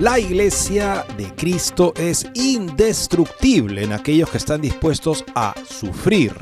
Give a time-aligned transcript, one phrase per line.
[0.00, 6.36] La iglesia de Cristo es indestructible en aquellos que están dispuestos a sufrir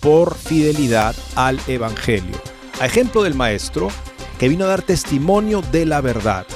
[0.00, 2.36] por fidelidad al Evangelio.
[2.78, 3.88] A ejemplo del Maestro,
[4.38, 6.46] que vino a dar testimonio de la verdad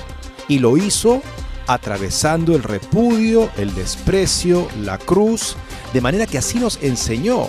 [0.47, 1.23] y lo hizo
[1.67, 5.57] atravesando el repudio, el desprecio, la cruz,
[5.95, 7.49] de manera que así nos enseñó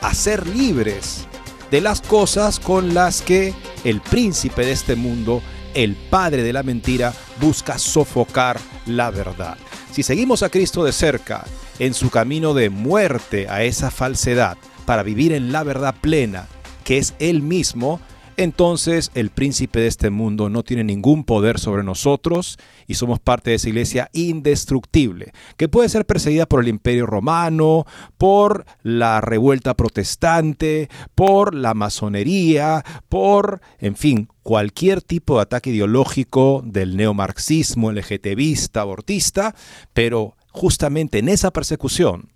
[0.00, 1.26] a ser libres
[1.70, 3.52] de las cosas con las que
[3.84, 5.42] el príncipe de este mundo
[5.76, 9.58] el padre de la mentira busca sofocar la verdad.
[9.92, 11.44] Si seguimos a Cristo de cerca
[11.78, 16.46] en su camino de muerte a esa falsedad para vivir en la verdad plena,
[16.82, 18.00] que es Él mismo,
[18.36, 23.50] entonces el príncipe de este mundo no tiene ningún poder sobre nosotros y somos parte
[23.50, 27.86] de esa iglesia indestructible, que puede ser perseguida por el imperio romano,
[28.18, 36.62] por la revuelta protestante, por la masonería, por, en fin, cualquier tipo de ataque ideológico
[36.64, 39.54] del neomarxismo, LGTBista, abortista,
[39.92, 42.30] pero justamente en esa persecución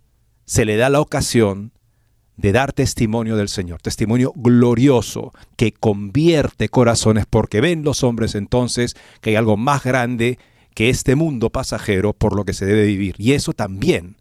[0.44, 1.72] se le da la ocasión
[2.40, 8.96] de dar testimonio del Señor, testimonio glorioso que convierte corazones porque ven los hombres entonces
[9.20, 10.38] que hay algo más grande
[10.74, 13.14] que este mundo pasajero por lo que se debe vivir.
[13.18, 14.16] Y eso también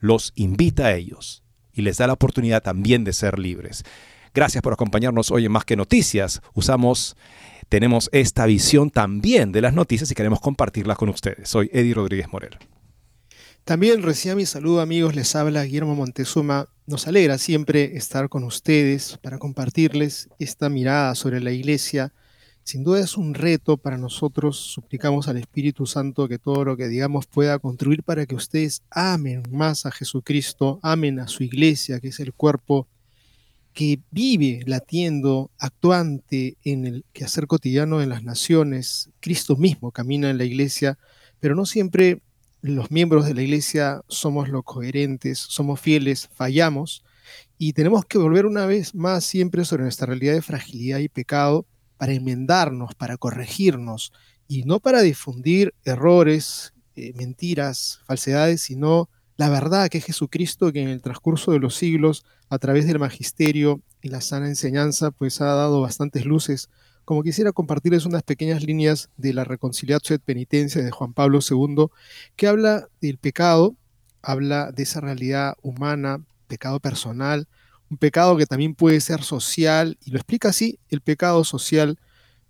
[0.00, 3.84] los invita a ellos y les da la oportunidad también de ser libres.
[4.34, 6.42] Gracias por acompañarnos hoy en Más que Noticias.
[6.52, 7.16] Usamos,
[7.70, 11.48] tenemos esta visión también de las noticias y queremos compartirlas con ustedes.
[11.48, 12.58] Soy Eddie Rodríguez Morel.
[13.64, 16.68] También recién mi saludo amigos, les habla Guillermo Montezuma.
[16.84, 22.12] Nos alegra siempre estar con ustedes para compartirles esta mirada sobre la iglesia.
[22.64, 24.56] Sin duda es un reto para nosotros.
[24.56, 29.44] Suplicamos al Espíritu Santo que todo lo que digamos pueda contribuir para que ustedes amen
[29.52, 32.88] más a Jesucristo, amen a su iglesia, que es el cuerpo
[33.72, 39.10] que vive latiendo, actuante en el quehacer cotidiano en las naciones.
[39.20, 40.98] Cristo mismo camina en la iglesia,
[41.38, 42.22] pero no siempre
[42.62, 47.04] los miembros de la iglesia somos los coherentes, somos fieles, fallamos
[47.58, 51.66] y tenemos que volver una vez más siempre sobre nuestra realidad de fragilidad y pecado
[51.96, 54.12] para enmendarnos, para corregirnos
[54.46, 60.82] y no para difundir errores, eh, mentiras, falsedades, sino la verdad que es Jesucristo que
[60.82, 65.40] en el transcurso de los siglos, a través del magisterio y la sana enseñanza, pues
[65.40, 66.68] ha dado bastantes luces
[67.04, 71.86] como quisiera compartirles unas pequeñas líneas de la Reconciliatio et Penitencia de Juan Pablo II,
[72.36, 73.74] que habla del pecado,
[74.22, 77.48] habla de esa realidad humana, pecado personal,
[77.90, 81.98] un pecado que también puede ser social, y lo explica así, el pecado social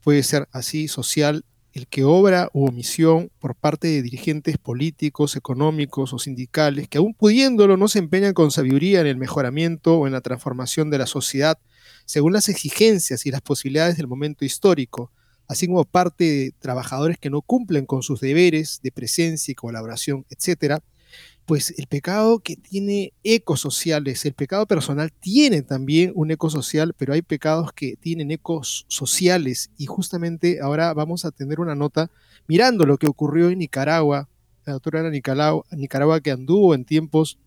[0.03, 6.13] puede ser así, social, el que obra u omisión por parte de dirigentes políticos, económicos
[6.13, 10.13] o sindicales, que aún pudiéndolo no se empeñan con sabiduría en el mejoramiento o en
[10.13, 11.59] la transformación de la sociedad,
[12.05, 15.11] según las exigencias y las posibilidades del momento histórico,
[15.49, 20.25] así como parte de trabajadores que no cumplen con sus deberes de presencia y colaboración,
[20.31, 20.81] etc.,
[21.45, 26.95] pues el pecado que tiene ecos sociales, el pecado personal tiene también un eco social,
[26.97, 32.11] pero hay pecados que tienen ecos sociales y justamente ahora vamos a tener una nota
[32.47, 34.29] mirando lo que ocurrió en Nicaragua,
[34.65, 37.39] la doctora Nicaragua, Nicaragua que anduvo en tiempos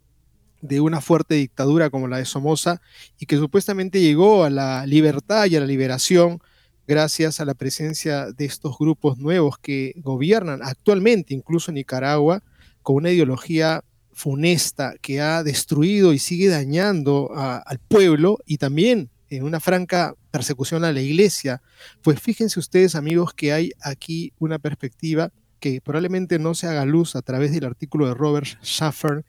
[0.61, 2.81] de una fuerte dictadura como la de Somoza
[3.19, 6.39] y que supuestamente llegó a la libertad y a la liberación
[6.87, 12.43] gracias a la presencia de estos grupos nuevos que gobiernan actualmente incluso Nicaragua
[12.81, 19.43] con una ideología funesta que ha destruido y sigue dañando al pueblo y también en
[19.43, 21.61] una franca persecución a la iglesia.
[22.01, 27.15] Pues fíjense ustedes amigos que hay aquí una perspectiva que probablemente no se haga luz
[27.15, 29.25] a través del artículo de Robert Schaffer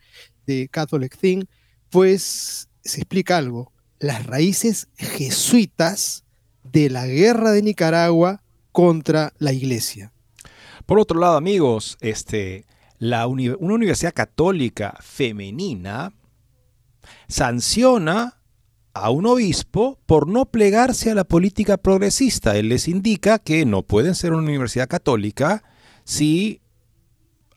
[0.47, 1.45] de Catholic Thing,
[1.91, 3.73] pues se explica algo.
[3.99, 6.25] Las raíces jesuitas
[6.63, 10.13] de la guerra de Nicaragua contra la iglesia.
[10.85, 12.67] Por otro lado, amigos, este,
[13.01, 16.13] una universidad católica femenina
[17.29, 18.41] sanciona
[18.95, 22.57] a un obispo por no plegarse a la política progresista.
[22.57, 25.63] Él les indica que no pueden ser una universidad católica
[26.05, 26.61] si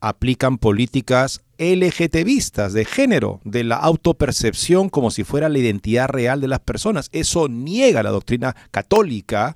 [0.01, 6.47] aplican políticas LGTBistas de género, de la autopercepción como si fuera la identidad real de
[6.47, 7.09] las personas.
[7.11, 9.55] Eso niega la doctrina católica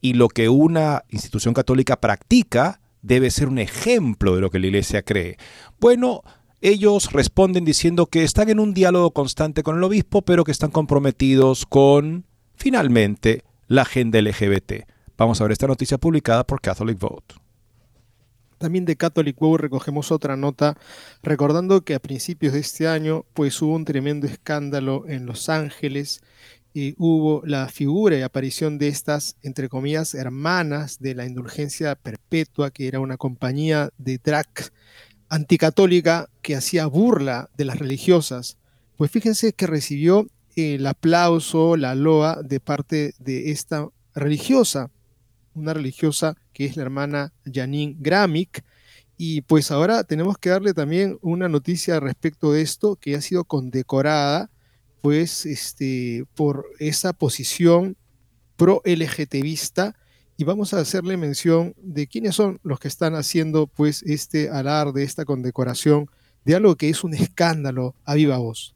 [0.00, 4.66] y lo que una institución católica practica debe ser un ejemplo de lo que la
[4.68, 5.36] iglesia cree.
[5.80, 6.22] Bueno,
[6.60, 10.70] ellos responden diciendo que están en un diálogo constante con el obispo, pero que están
[10.70, 14.84] comprometidos con, finalmente, la agenda LGBT.
[15.16, 17.34] Vamos a ver esta noticia publicada por Catholic Vote.
[18.60, 20.76] También de Catholic Vote recogemos otra nota
[21.22, 26.20] recordando que a principios de este año pues hubo un tremendo escándalo en Los Ángeles
[26.74, 32.70] y hubo la figura y aparición de estas, entre comillas, hermanas de la indulgencia perpetua,
[32.70, 34.50] que era una compañía de drag
[35.30, 38.58] anticatólica que hacía burla de las religiosas.
[38.98, 44.90] Pues fíjense que recibió el aplauso, la loa de parte de esta religiosa,
[45.60, 48.64] una religiosa que es la hermana Janine Gramick.
[49.16, 53.44] Y pues ahora tenemos que darle también una noticia respecto de esto, que ha sido
[53.44, 54.50] condecorada
[55.02, 57.96] pues este, por esa posición
[58.56, 59.96] pro LGTBista
[60.36, 65.02] y vamos a hacerle mención de quiénes son los que están haciendo pues este alarde,
[65.02, 66.10] esta condecoración
[66.46, 68.74] de algo que es un escándalo a viva voz.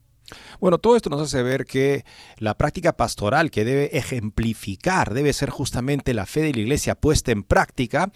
[0.60, 2.04] Bueno, todo esto nos hace ver que
[2.38, 7.32] la práctica pastoral que debe ejemplificar debe ser justamente la fe de la iglesia puesta
[7.32, 8.10] en práctica.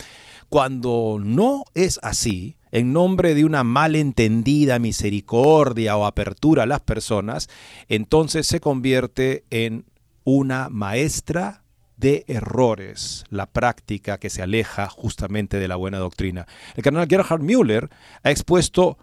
[0.49, 7.49] Cuando no es así, en nombre de una malentendida misericordia o apertura a las personas,
[7.88, 9.84] entonces se convierte en
[10.25, 11.62] una maestra
[11.96, 16.46] de errores, la práctica que se aleja justamente de la buena doctrina.
[16.76, 17.90] El cardenal Gerhard Müller
[18.22, 18.99] ha expuesto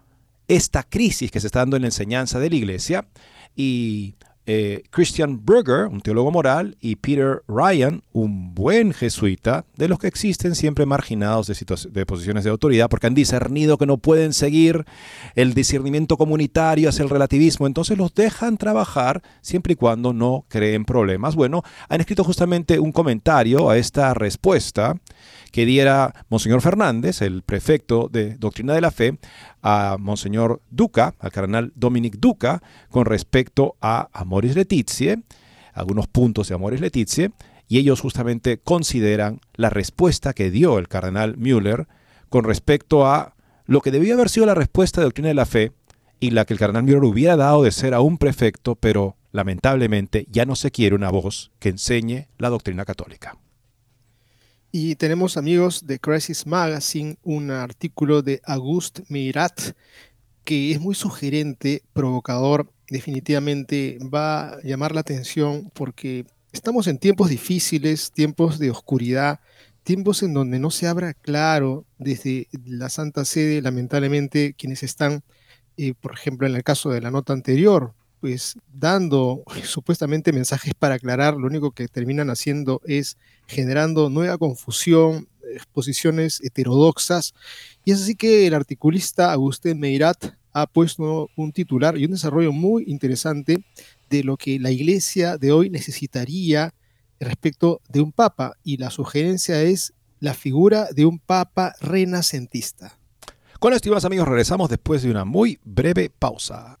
[0.48, 3.08] esta crisis que se está dando en la enseñanza de la iglesia
[3.54, 4.14] y
[4.48, 10.06] eh, Christian Berger, un teólogo moral, y Peter Ryan, un buen jesuita, de los que
[10.06, 14.84] existen siempre marginados de, de, posiciones de autoridad, porque han discernido que no pueden seguir
[15.34, 20.84] el discernimiento comunitario hacia el relativismo, entonces los dejan trabajar siempre y cuando no creen
[20.84, 21.34] problemas.
[21.34, 24.94] Bueno, han escrito justamente un comentario a esta respuesta
[25.56, 29.16] que diera Monseñor Fernández, el prefecto de Doctrina de la Fe,
[29.62, 35.22] a Monseñor Duca, al cardenal Dominic Duca, con respecto a Amoris Letizie,
[35.72, 37.30] algunos puntos de Amoris Letizie,
[37.68, 41.88] y ellos justamente consideran la respuesta que dio el cardenal Müller
[42.28, 45.72] con respecto a lo que debía haber sido la respuesta de Doctrina de la Fe
[46.20, 50.26] y la que el cardenal Müller hubiera dado de ser a un prefecto, pero lamentablemente
[50.30, 53.38] ya no se quiere una voz que enseñe la doctrina católica.
[54.78, 59.72] Y tenemos amigos de Crisis Magazine un artículo de Auguste Mirat
[60.44, 67.30] que es muy sugerente, provocador, definitivamente va a llamar la atención porque estamos en tiempos
[67.30, 69.40] difíciles, tiempos de oscuridad,
[69.82, 75.22] tiempos en donde no se abra claro desde la Santa Sede, lamentablemente, quienes están,
[75.78, 77.94] eh, por ejemplo, en el caso de la nota anterior,
[78.26, 83.16] pues dando supuestamente mensajes para aclarar, lo único que terminan haciendo es
[83.46, 87.34] generando nueva confusión, exposiciones heterodoxas.
[87.84, 92.50] Y es así que el articulista Agustín Meirat ha puesto un titular y un desarrollo
[92.50, 93.64] muy interesante
[94.10, 96.74] de lo que la iglesia de hoy necesitaría
[97.20, 98.56] respecto de un papa.
[98.64, 102.98] Y la sugerencia es la figura de un papa renacentista.
[103.60, 106.80] Con esto, amigos, regresamos después de una muy breve pausa.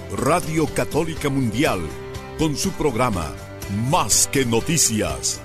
[0.17, 1.79] Radio Católica Mundial,
[2.37, 3.31] con su programa
[3.89, 5.39] Más que Noticias.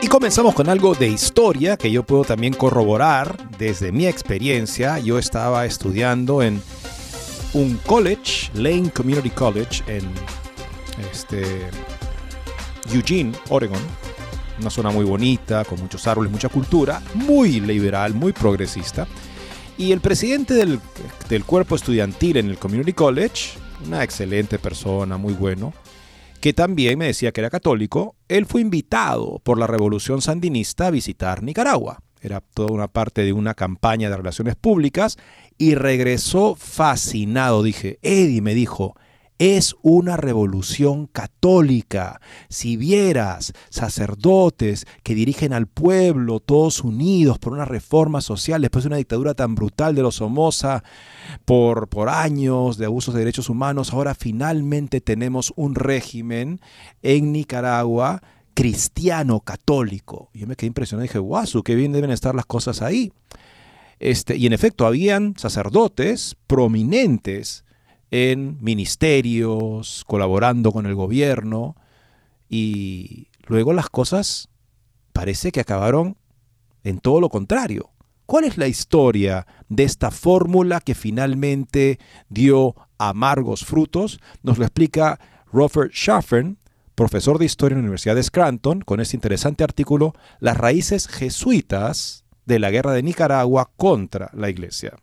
[0.00, 4.98] Y comenzamos con algo de historia que yo puedo también corroborar desde mi experiencia.
[4.98, 6.62] Yo estaba estudiando en
[7.52, 10.10] un college, Lane Community College, en
[11.12, 11.44] este,
[12.90, 13.80] Eugene, Oregon.
[14.58, 19.06] Una zona muy bonita, con muchos árboles, mucha cultura, muy liberal, muy progresista.
[19.80, 20.78] Y el presidente del,
[21.30, 23.52] del cuerpo estudiantil en el Community College,
[23.86, 25.72] una excelente persona, muy bueno,
[26.38, 30.90] que también me decía que era católico, él fue invitado por la revolución sandinista a
[30.90, 32.02] visitar Nicaragua.
[32.20, 35.16] Era toda una parte de una campaña de relaciones públicas
[35.56, 37.62] y regresó fascinado.
[37.62, 38.96] Dije, Eddie me dijo,
[39.40, 42.20] es una revolución católica.
[42.50, 48.88] Si vieras sacerdotes que dirigen al pueblo, todos unidos por una reforma social después de
[48.88, 50.84] una dictadura tan brutal de los Somoza,
[51.46, 56.60] por, por años de abusos de derechos humanos, ahora finalmente tenemos un régimen
[57.00, 60.28] en Nicaragua cristiano católico.
[60.34, 63.10] Yo me quedé impresionado y dije, guau, qué bien deben estar las cosas ahí.
[64.00, 67.64] Este, y en efecto, habían sacerdotes prominentes
[68.10, 71.76] en ministerios, colaborando con el gobierno,
[72.48, 74.48] y luego las cosas
[75.12, 76.16] parece que acabaron
[76.84, 77.90] en todo lo contrario.
[78.26, 81.98] ¿Cuál es la historia de esta fórmula que finalmente
[82.28, 84.20] dio amargos frutos?
[84.42, 85.18] Nos lo explica
[85.52, 86.58] Robert Schaffen,
[86.94, 92.24] profesor de historia en la Universidad de Scranton, con este interesante artículo, Las raíces jesuitas
[92.46, 94.96] de la guerra de Nicaragua contra la Iglesia.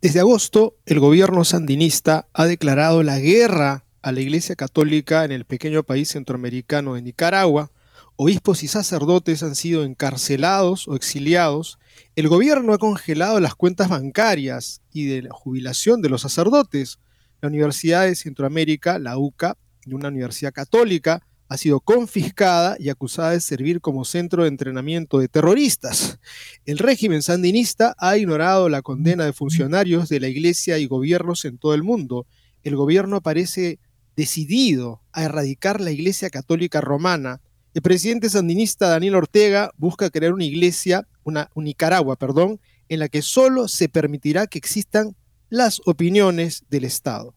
[0.00, 5.44] Desde agosto, el gobierno sandinista ha declarado la guerra a la Iglesia Católica en el
[5.44, 7.70] pequeño país centroamericano de Nicaragua.
[8.16, 11.78] Obispos y sacerdotes han sido encarcelados o exiliados.
[12.16, 16.98] El gobierno ha congelado las cuentas bancarias y de la jubilación de los sacerdotes.
[17.40, 21.22] La Universidad de Centroamérica, la UCA, una universidad católica,
[21.52, 26.18] ha sido confiscada y acusada de servir como centro de entrenamiento de terroristas.
[26.64, 31.58] El régimen sandinista ha ignorado la condena de funcionarios de la iglesia y gobiernos en
[31.58, 32.26] todo el mundo.
[32.62, 33.78] El gobierno parece
[34.16, 37.42] decidido a erradicar la iglesia católica romana.
[37.74, 43.20] El presidente sandinista Daniel Ortega busca crear una iglesia, una, Nicaragua, perdón, en la que
[43.20, 45.16] solo se permitirá que existan
[45.50, 47.34] las opiniones del Estado.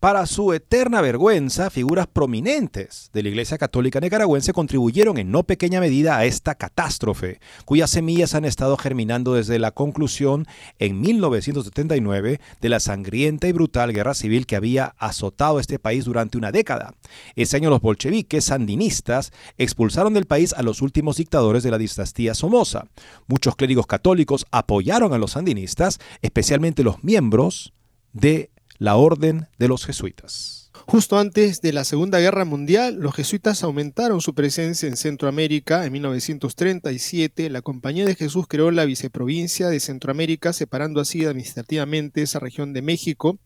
[0.00, 5.80] Para su eterna vergüenza, figuras prominentes de la Iglesia Católica Nicaragüense contribuyeron en no pequeña
[5.80, 10.46] medida a esta catástrofe, cuyas semillas han estado germinando desde la conclusión
[10.78, 16.36] en 1979 de la sangrienta y brutal guerra civil que había azotado este país durante
[16.36, 16.92] una década.
[17.34, 22.34] Ese año los bolcheviques sandinistas expulsaron del país a los últimos dictadores de la dinastía
[22.34, 22.84] Somoza.
[23.28, 27.72] Muchos clérigos católicos apoyaron a los sandinistas, especialmente los miembros
[28.12, 30.66] de la Orden de los Jesuitas.
[30.88, 35.84] Justo antes de la Segunda Guerra Mundial, los jesuitas aumentaron su presencia en Centroamérica.
[35.84, 42.38] En 1937, la Compañía de Jesús creó la viceprovincia de Centroamérica, separando así administrativamente esa
[42.38, 43.38] región de México.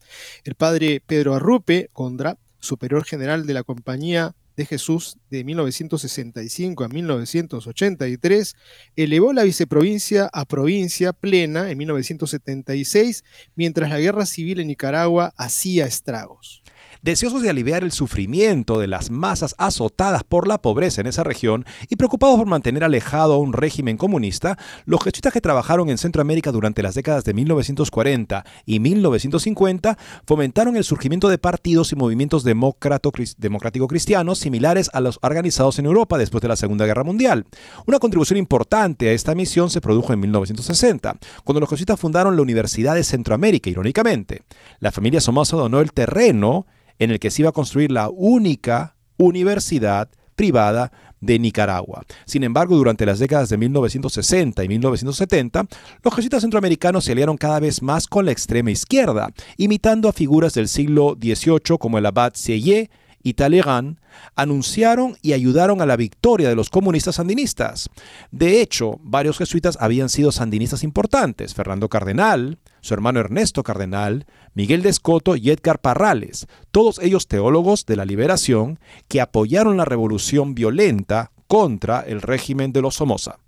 [0.44, 6.88] El padre Pedro Arrupe Condra, superior general de la Compañía de Jesús de 1965 a
[6.88, 8.54] 1983,
[8.94, 13.24] elevó la viceprovincia a provincia plena en 1976,
[13.54, 16.59] mientras la guerra civil en Nicaragua hacía estragos.
[17.02, 21.64] Deseosos de aliviar el sufrimiento de las masas azotadas por la pobreza en esa región
[21.88, 26.52] y preocupados por mantener alejado a un régimen comunista, los jesuitas que trabajaron en Centroamérica
[26.52, 34.38] durante las décadas de 1940 y 1950 fomentaron el surgimiento de partidos y movimientos democrático-cristianos
[34.38, 37.46] similares a los organizados en Europa después de la Segunda Guerra Mundial.
[37.86, 42.42] Una contribución importante a esta misión se produjo en 1960, cuando los jesuitas fundaron la
[42.42, 44.42] Universidad de Centroamérica, irónicamente.
[44.80, 46.66] La familia Somoza donó el terreno
[47.00, 52.04] en el que se iba a construir la única universidad privada de Nicaragua.
[52.24, 55.66] Sin embargo, durante las décadas de 1960 y 1970,
[56.02, 60.54] los jesuitas centroamericanos se aliaron cada vez más con la extrema izquierda, imitando a figuras
[60.54, 62.90] del siglo XVIII como el abad Sieyé
[63.22, 63.98] y Talleyrand,
[64.34, 67.90] anunciaron y ayudaron a la victoria de los comunistas sandinistas.
[68.30, 74.82] De hecho, varios jesuitas habían sido sandinistas importantes, Fernando Cardenal, su hermano Ernesto Cardenal, Miguel
[74.82, 74.94] de
[75.36, 82.00] y Edgar Parrales, todos ellos teólogos de la liberación que apoyaron la revolución violenta contra
[82.00, 83.38] el régimen de los Somoza.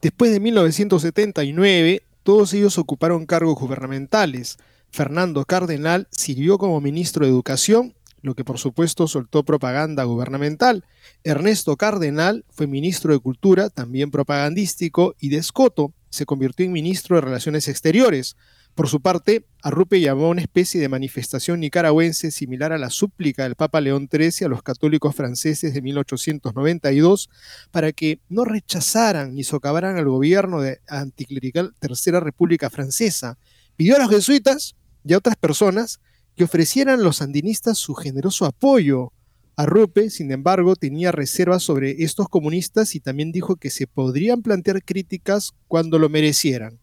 [0.00, 4.58] Después de 1979, todos ellos ocuparon cargos gubernamentales.
[4.90, 10.84] Fernando Cardenal sirvió como ministro de Educación, lo que por supuesto soltó propaganda gubernamental.
[11.24, 17.22] Ernesto Cardenal fue ministro de Cultura, también propagandístico, y Descoto se convirtió en ministro de
[17.22, 18.36] Relaciones Exteriores.
[18.74, 23.44] Por su parte, Arrupe llamó a una especie de manifestación nicaragüense similar a la súplica
[23.44, 27.30] del Papa León XIII a los católicos franceses de 1892
[27.70, 33.38] para que no rechazaran ni socavaran al gobierno de anticlerical Tercera República Francesa.
[33.76, 36.00] Pidió a los jesuitas y a otras personas
[36.34, 39.12] que ofrecieran a los sandinistas su generoso apoyo.
[39.56, 44.82] Arrupe, sin embargo, tenía reservas sobre estos comunistas y también dijo que se podrían plantear
[44.84, 46.80] críticas cuando lo merecieran.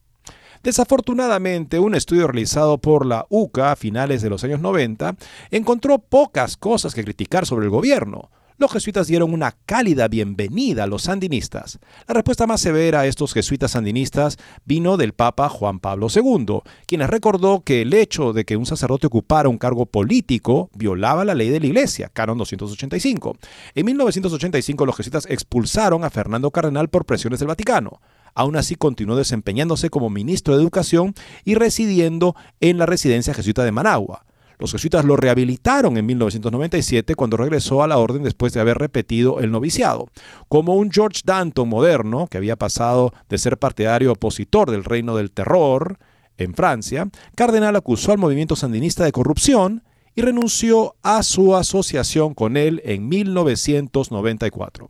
[0.64, 5.16] Desafortunadamente, un estudio realizado por la UCA a finales de los años 90
[5.50, 8.30] encontró pocas cosas que criticar sobre el gobierno.
[8.62, 11.80] Los jesuitas dieron una cálida bienvenida a los sandinistas.
[12.08, 17.02] La respuesta más severa a estos jesuitas sandinistas vino del Papa Juan Pablo II, quien
[17.08, 21.50] recordó que el hecho de que un sacerdote ocupara un cargo político violaba la ley
[21.50, 23.36] de la Iglesia, Canon 285.
[23.74, 28.00] En 1985 los jesuitas expulsaron a Fernando Cardenal por presiones del Vaticano.
[28.36, 31.16] Aún así continuó desempeñándose como ministro de Educación
[31.46, 34.24] y residiendo en la residencia jesuita de Managua.
[34.62, 39.40] Los jesuitas lo rehabilitaron en 1997 cuando regresó a la orden después de haber repetido
[39.40, 40.10] el noviciado.
[40.50, 45.32] Como un George Danton moderno, que había pasado de ser partidario opositor del reino del
[45.32, 45.98] terror
[46.38, 52.56] en Francia, Cardenal acusó al movimiento sandinista de corrupción y renunció a su asociación con
[52.56, 54.90] él en 1994.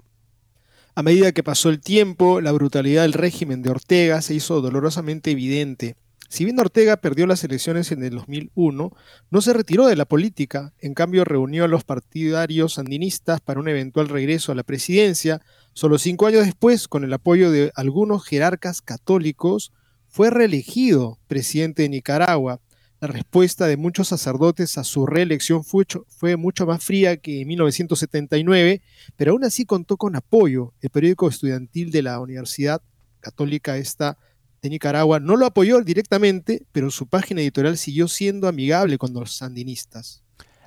[0.95, 5.31] A medida que pasó el tiempo, la brutalidad del régimen de Ortega se hizo dolorosamente
[5.31, 5.95] evidente.
[6.31, 8.95] Si bien Ortega perdió las elecciones en el 2001,
[9.31, 13.67] no se retiró de la política, en cambio reunió a los partidarios sandinistas para un
[13.67, 15.41] eventual regreso a la presidencia.
[15.73, 19.73] Solo cinco años después, con el apoyo de algunos jerarcas católicos,
[20.07, 22.61] fue reelegido presidente de Nicaragua.
[23.01, 28.81] La respuesta de muchos sacerdotes a su reelección fue, mucho más fría que en 1979,
[29.17, 30.71] pero aún así contó con apoyo.
[30.79, 32.81] El periódico estudiantil de la Universidad
[33.19, 34.17] Católica esta
[34.61, 39.33] de Nicaragua no lo apoyó directamente, pero su página editorial siguió siendo amigable con los
[39.33, 40.21] sandinistas.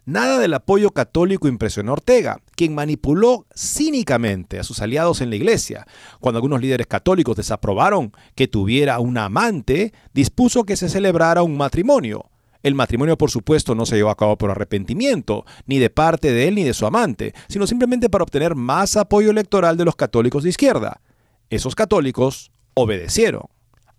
[0.04, 5.36] Nada del apoyo católico impresionó a Ortega, quien manipuló cínicamente a sus aliados en la
[5.36, 5.86] iglesia.
[6.20, 12.28] Cuando algunos líderes católicos desaprobaron que tuviera una amante, dispuso que se celebrara un matrimonio.
[12.64, 16.48] El matrimonio, por supuesto, no se llevó a cabo por arrepentimiento, ni de parte de
[16.48, 20.42] él ni de su amante, sino simplemente para obtener más apoyo electoral de los católicos
[20.42, 21.00] de izquierda.
[21.48, 23.44] Esos católicos obedecieron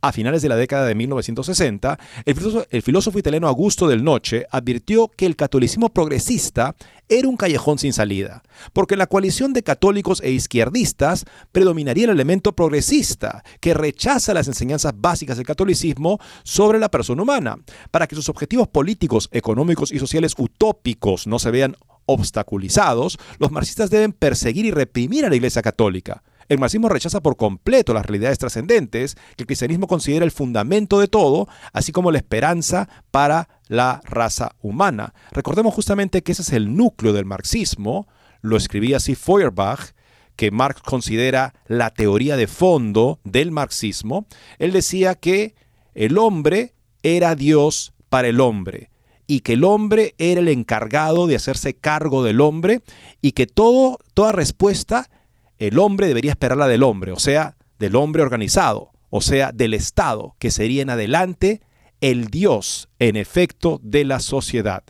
[0.07, 5.25] a finales de la década de 1960, el filósofo, italiano Augusto del Noche advirtió que
[5.25, 6.75] el catolicismo progresista
[7.09, 12.11] era un callejón sin salida, porque en la coalición de católicos e izquierdistas predominaría el
[12.11, 17.57] elemento progresista, que rechaza las enseñanzas básicas del catolicismo sobre la persona humana,
[17.91, 23.89] para que sus objetivos políticos, económicos y sociales utópicos no se vean obstaculizados, los marxistas
[23.89, 26.23] deben perseguir y reprimir a la Iglesia Católica.
[26.47, 31.07] El marxismo rechaza por completo las realidades trascendentes que el cristianismo considera el fundamento de
[31.07, 35.13] todo, así como la esperanza para la raza humana.
[35.31, 38.07] Recordemos justamente que ese es el núcleo del marxismo,
[38.41, 39.93] lo escribía así Feuerbach,
[40.35, 44.27] que Marx considera la teoría de fondo del marxismo.
[44.59, 45.55] Él decía que
[45.93, 48.91] el hombre era Dios para el hombre
[49.27, 52.81] y que el hombre era el encargado de hacerse cargo del hombre
[53.21, 55.09] y que toda respuesta
[55.59, 60.35] el hombre debería esperarla del hombre, o sea, del hombre organizado, o sea, del Estado,
[60.39, 61.61] que sería en adelante
[62.01, 64.83] el Dios, en efecto, de la sociedad.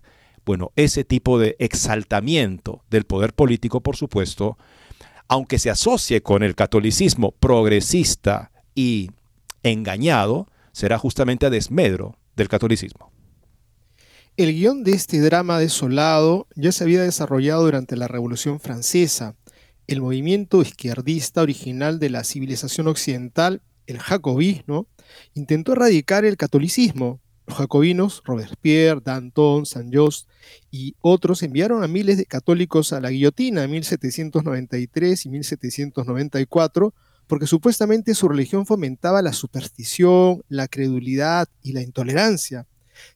[0.45, 4.57] Bueno, ese tipo de exaltamiento del poder político, por supuesto,
[5.27, 9.09] aunque se asocie con el catolicismo progresista y
[9.63, 13.11] engañado, será justamente a desmedro del catolicismo.
[14.37, 19.35] El guion de este drama desolado ya se había desarrollado durante la Revolución Francesa,
[19.87, 24.87] el movimiento izquierdista original de la civilización occidental, el jacobinismo,
[25.33, 27.21] intentó erradicar el catolicismo.
[27.47, 30.27] Los jacobinos, Robespierre, Danton, Saint-Just
[30.71, 36.93] y otros enviaron a miles de católicos a la guillotina en 1793 y 1794
[37.27, 42.67] porque supuestamente su religión fomentaba la superstición, la credulidad y la intolerancia.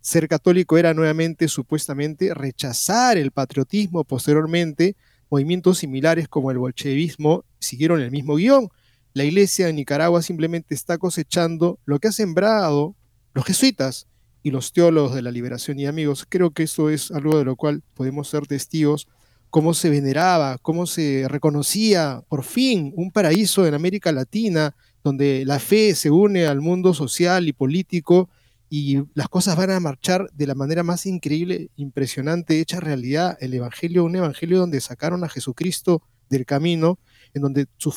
[0.02, 4.96] Ser católico era nuevamente supuestamente rechazar el patriotismo posteriormente
[5.30, 8.70] Movimientos similares como el bolchevismo siguieron el mismo guion.
[9.14, 12.96] La iglesia de Nicaragua simplemente está cosechando lo que ha sembrado
[13.34, 14.08] los jesuitas
[14.44, 15.80] y los teólogos de la liberación.
[15.80, 19.08] Y amigos, creo que eso es algo de lo cual podemos ser testigos,
[19.50, 25.60] cómo se veneraba, cómo se reconocía por fin un paraíso en América Latina, donde la
[25.60, 28.30] fe se une al mundo social y político
[28.70, 33.38] y las cosas van a marchar de la manera más increíble, impresionante, hecha realidad.
[33.42, 37.00] El Evangelio, un Evangelio donde sacaron a Jesucristo del camino,
[37.34, 37.96] en donde sus,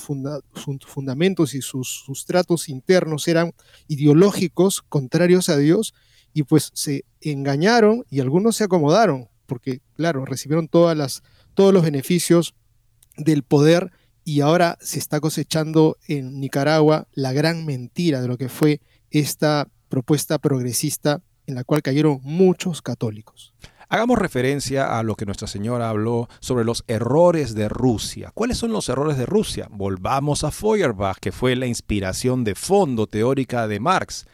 [0.86, 3.52] fundamentos y sus sustratos internos eran
[3.86, 5.94] ideológicos, contrarios a Dios,
[6.32, 11.82] y pues se engañaron y algunos se acomodaron, porque claro, recibieron todas las, todos los
[11.82, 12.54] beneficios
[13.18, 13.92] del poder
[14.24, 18.80] y ahora se está cosechando en Nicaragua la gran mentira de lo que fue
[19.10, 23.52] esta propuesta progresista en la cual cayeron muchos católicos.
[23.90, 28.30] Hagamos referencia a lo que Nuestra Señora habló sobre los errores de Rusia.
[28.32, 29.68] ¿Cuáles son los errores de Rusia?
[29.70, 34.24] Volvamos a Feuerbach, que fue la inspiración de fondo teórica de Marx.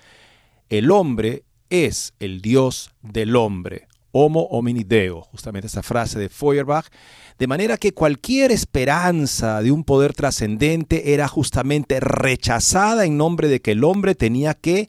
[0.69, 3.89] El hombre es el Dios del hombre.
[4.13, 6.87] Homo homini deo, justamente esa frase de Feuerbach,
[7.37, 13.61] de manera que cualquier esperanza de un poder trascendente era justamente rechazada en nombre de
[13.61, 14.89] que el hombre tenía que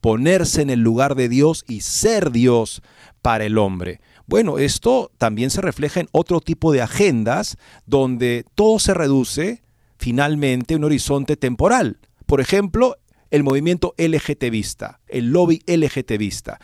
[0.00, 2.82] ponerse en el lugar de Dios y ser Dios
[3.22, 4.00] para el hombre.
[4.26, 9.62] Bueno, esto también se refleja en otro tipo de agendas donde todo se reduce
[9.98, 11.98] finalmente a un horizonte temporal.
[12.26, 12.96] Por ejemplo,
[13.30, 16.60] el movimiento LGTBista, el lobby LGTBista,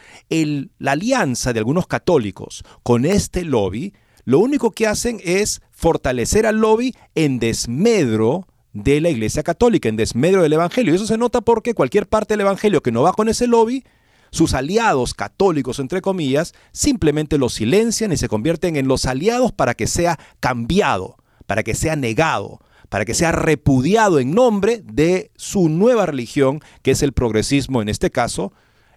[0.78, 3.94] la alianza de algunos católicos con este lobby,
[4.24, 9.96] lo único que hacen es fortalecer al lobby en desmedro de la Iglesia Católica, en
[9.96, 10.92] desmedro del Evangelio.
[10.92, 13.84] Y eso se nota porque cualquier parte del Evangelio que no va con ese lobby,
[14.30, 19.74] sus aliados católicos, entre comillas, simplemente lo silencian y se convierten en los aliados para
[19.74, 22.60] que sea cambiado, para que sea negado,
[22.90, 27.88] para que sea repudiado en nombre de su nueva religión, que es el progresismo, en
[27.88, 28.52] este caso,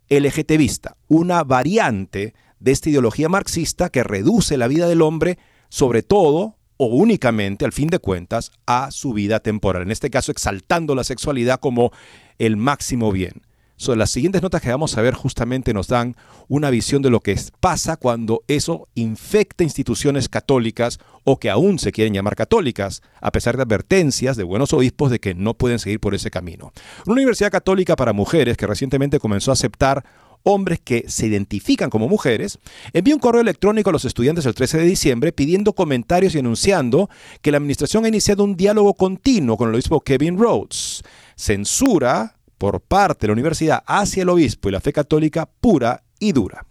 [0.09, 5.37] LGTBista, una variante de esta ideología marxista que reduce la vida del hombre,
[5.69, 9.81] sobre todo o únicamente, al fin de cuentas, a su vida temporal.
[9.81, 11.91] En este caso, exaltando la sexualidad como
[12.37, 13.41] el máximo bien.
[13.75, 16.15] So, las siguientes notas que vamos a ver justamente nos dan
[16.47, 21.91] una visión de lo que pasa cuando eso infecta instituciones católicas o que aún se
[21.91, 25.99] quieren llamar católicas, a pesar de advertencias de buenos obispos de que no pueden seguir
[25.99, 26.71] por ese camino.
[27.05, 30.05] Una universidad católica para mujeres que recientemente comenzó a aceptar
[30.43, 32.59] hombres que se identifican como mujeres,
[32.93, 37.09] envió un correo electrónico a los estudiantes el 13 de diciembre pidiendo comentarios y anunciando
[37.41, 41.03] que la administración ha iniciado un diálogo continuo con el obispo Kevin Rhodes.
[41.35, 46.33] Censura por parte de la universidad hacia el obispo y la fe católica pura y
[46.33, 46.65] dura.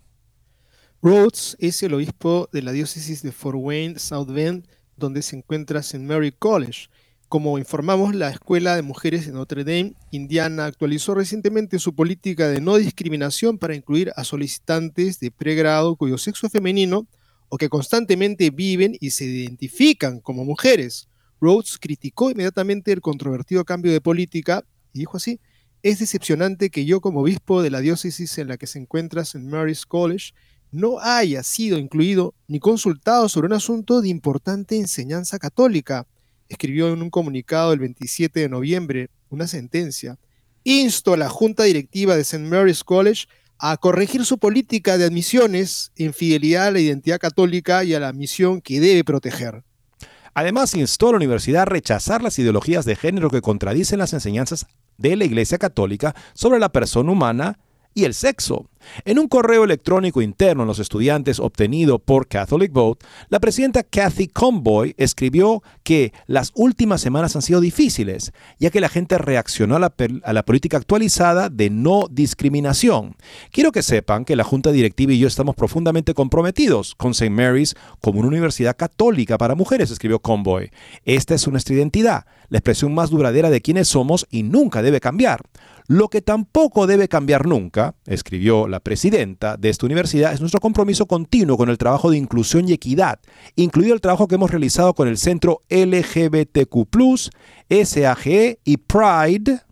[1.00, 5.81] Rhodes es el obispo de la diócesis de Fort Wayne, South Bend, donde se encuentra
[5.81, 6.04] St.
[6.04, 6.88] Mary College.
[7.29, 12.62] Como informamos, la Escuela de Mujeres de Notre Dame, Indiana, actualizó recientemente su política de
[12.62, 17.07] no discriminación para incluir a solicitantes de pregrado cuyo sexo es femenino
[17.51, 21.11] o que constantemente viven y se identifican como mujeres.
[21.38, 24.64] Rhodes criticó inmediatamente el controvertido cambio de política
[24.95, 25.38] y dijo así,
[25.83, 29.45] es decepcionante que yo como obispo de la diócesis en la que se encuentra St.
[29.45, 30.33] Mary's College
[30.73, 36.07] no haya sido incluido ni consultado sobre un asunto de importante enseñanza católica
[36.48, 40.18] escribió en un comunicado el 27 de noviembre una sentencia.
[40.64, 42.44] Insto a la Junta Directiva de St.
[42.44, 43.26] Mary's College
[43.58, 48.12] a corregir su política de admisiones en fidelidad a la identidad católica y a la
[48.12, 49.64] misión que debe proteger.
[50.34, 54.66] Además, instó a la universidad a rechazar las ideologías de género que contradicen las enseñanzas
[54.96, 57.58] de la Iglesia Católica sobre la persona humana
[57.98, 58.70] y el sexo.
[59.04, 64.28] En un correo electrónico interno a los estudiantes obtenido por Catholic Vote, la presidenta Kathy
[64.28, 69.80] Conboy escribió que las últimas semanas han sido difíciles, ya que la gente reaccionó a
[69.80, 73.16] la, a la, política actualizada de no discriminación.
[73.50, 77.30] Quiero que sepan que la Junta Directiva y yo estamos profundamente comprometidos con St.
[77.30, 80.70] Mary's como una universidad católica para mujeres, escribió Conboy.
[81.04, 85.42] Esta es nuestra identidad, la expresión más duradera de quienes somos y nunca debe cambiar.
[85.88, 91.07] Lo que tampoco debe cambiar nunca, escribió la presidenta de esta universidad, es nuestro compromiso
[91.07, 93.20] continuo con el trabajo de inclusión y equidad,
[93.57, 97.31] incluido el trabajo que hemos realizado con el Centro LGBTQ,
[97.70, 99.62] SAGE y Pride,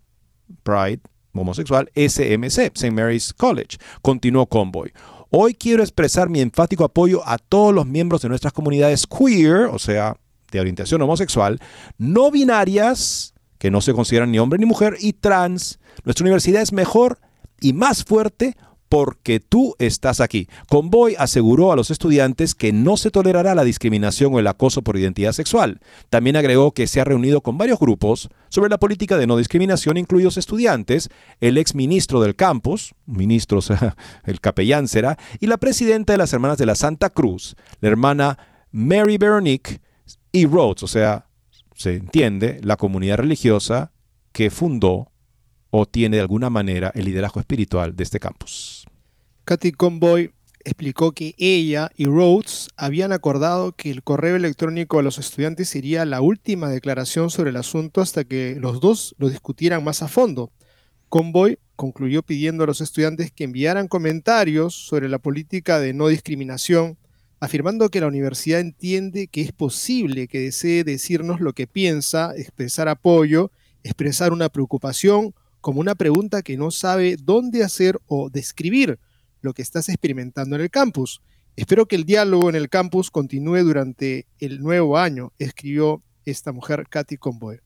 [0.63, 1.01] Pride
[1.33, 2.91] homosexual, SMC, St.
[2.91, 4.91] Mary's College, continuó Convoy.
[5.29, 9.77] Hoy quiero expresar mi enfático apoyo a todos los miembros de nuestras comunidades queer, o
[9.77, 10.17] sea,
[10.51, 11.59] de orientación homosexual,
[11.99, 15.79] no binarias, que no se consideran ni hombre ni mujer, y trans.
[16.03, 17.19] Nuestra universidad es mejor
[17.59, 18.55] y más fuerte
[18.89, 20.47] porque tú estás aquí.
[20.69, 24.97] Convoy aseguró a los estudiantes que no se tolerará la discriminación o el acoso por
[24.97, 25.81] identidad sexual.
[26.09, 29.97] También agregó que se ha reunido con varios grupos sobre la política de no discriminación,
[29.97, 31.09] incluidos estudiantes,
[31.41, 36.17] el ex ministro del campus, ministro, o sea, el capellán será, y la presidenta de
[36.17, 38.37] las Hermanas de la Santa Cruz, la hermana
[38.71, 39.81] Mary Veronique
[40.31, 41.26] y Rhodes, o sea,
[41.77, 43.91] se entiende, la comunidad religiosa
[44.31, 45.11] que fundó
[45.69, 48.85] o tiene de alguna manera el liderazgo espiritual de este campus.
[49.45, 50.31] Katy Conboy
[50.65, 56.03] explicó que ella y Rhodes habían acordado que el correo electrónico a los estudiantes sería
[56.05, 60.51] la última declaración sobre el asunto hasta que los dos lo discutieran más a fondo.
[61.09, 66.97] Convoy concluyó pidiendo a los estudiantes que enviaran comentarios sobre la política de no discriminación,
[67.39, 72.87] afirmando que la universidad entiende que es posible que desee decirnos lo que piensa, expresar
[72.87, 73.51] apoyo,
[73.83, 78.99] expresar una preocupación, como una pregunta que no sabe dónde hacer o describir
[79.41, 81.21] lo que estás experimentando en el campus.
[81.55, 86.87] Espero que el diálogo en el campus continúe durante el nuevo año, escribió esta mujer,
[86.89, 87.59] Katy Conboy.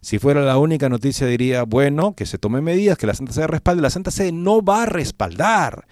[0.00, 3.46] Si fuera la única noticia diría, bueno, que se tomen medidas, que la Santa Sede
[3.46, 3.82] respalde.
[3.82, 5.86] La Santa Sede no va a respaldar.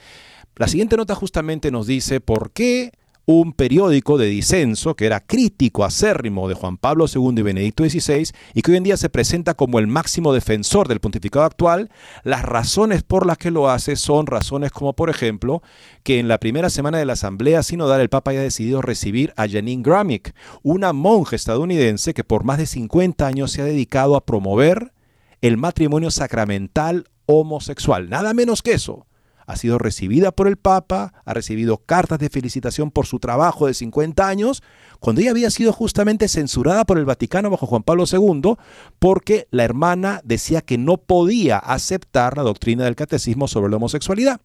[0.56, 2.92] La siguiente nota justamente nos dice por qué
[3.24, 8.30] un periódico de disenso que era crítico acérrimo de Juan Pablo II y Benedicto XVI
[8.54, 11.90] y que hoy en día se presenta como el máximo defensor del pontificado actual,
[12.24, 15.62] las razones por las que lo hace son razones como por ejemplo
[16.02, 19.48] que en la primera semana de la Asamblea Sinodal el Papa haya decidido recibir a
[19.48, 24.24] Janine Gramick, una monja estadounidense que por más de 50 años se ha dedicado a
[24.24, 24.92] promover
[25.40, 29.06] el matrimonio sacramental homosexual, nada menos que eso
[29.46, 33.74] ha sido recibida por el Papa, ha recibido cartas de felicitación por su trabajo de
[33.74, 34.62] 50 años,
[35.00, 38.54] cuando ella había sido justamente censurada por el Vaticano bajo Juan Pablo II,
[38.98, 44.40] porque la hermana decía que no podía aceptar la doctrina del catecismo sobre la homosexualidad.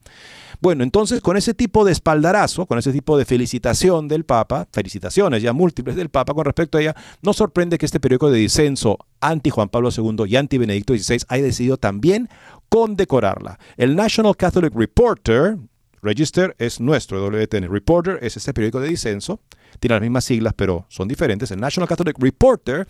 [0.60, 5.43] Bueno, entonces con ese tipo de espaldarazo, con ese tipo de felicitación del Papa, felicitaciones
[5.43, 8.97] ya múltiples del Papa con respecto a ella, no sorprende que este periódico de disenso
[9.21, 12.29] anti Juan Pablo II y anti Benedicto XVI haya decidido también
[12.69, 13.60] condecorarla.
[13.77, 15.58] El National Catholic Reporter,
[16.01, 19.39] Register es nuestro WTN, Reporter es este periódico de disenso,
[19.80, 21.51] tiene las mismas siglas pero son diferentes.
[21.51, 22.88] El National Catholic Reporter,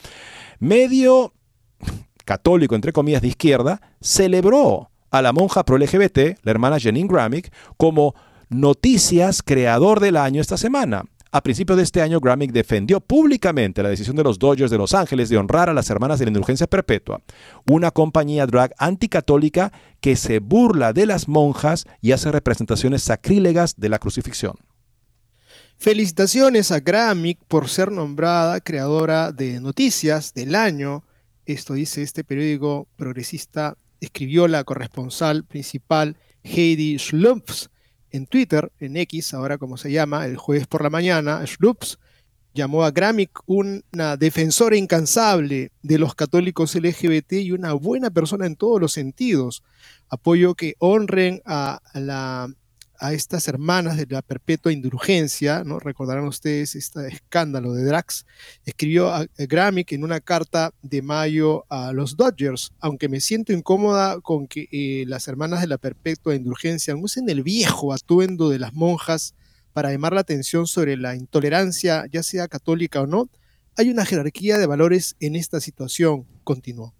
[0.59, 1.33] medio
[2.25, 7.51] católico entre comillas de izquierda, celebró a la monja pro LGBT, la hermana Janine Gramick,
[7.77, 8.13] como
[8.49, 11.03] Noticias Creador del Año esta semana.
[11.37, 14.95] A principios de este año, Gramick defendió públicamente la decisión de los Dodgers de Los
[14.95, 17.21] Ángeles de honrar a las hermanas de la indulgencia perpetua,
[17.69, 19.71] una compañía drag anticatólica
[20.01, 24.55] que se burla de las monjas y hace representaciones sacrílegas de la crucifixión.
[25.77, 31.03] Felicitaciones a Gramick por ser nombrada creadora de noticias del año.
[31.45, 37.67] Esto dice este periódico progresista escribió la corresponsal principal Heidi Schlumpf
[38.11, 41.95] en Twitter, en X, ahora como se llama, el jueves por la mañana, Schlumpf
[42.53, 48.55] llamó a Gramick una defensora incansable de los católicos LGBT y una buena persona en
[48.55, 49.63] todos los sentidos.
[50.09, 52.49] Apoyo que honren a la
[52.99, 58.25] a estas hermanas de la perpetua indulgencia, recordarán ustedes este escándalo de Drax,
[58.65, 64.19] escribió a Gramick en una carta de mayo a los Dodgers, aunque me siento incómoda
[64.21, 68.73] con que eh, las hermanas de la perpetua indulgencia usen el viejo atuendo de las
[68.73, 69.35] monjas
[69.73, 73.29] para llamar la atención sobre la intolerancia, ya sea católica o no,
[73.75, 76.96] hay una jerarquía de valores en esta situación, continuó.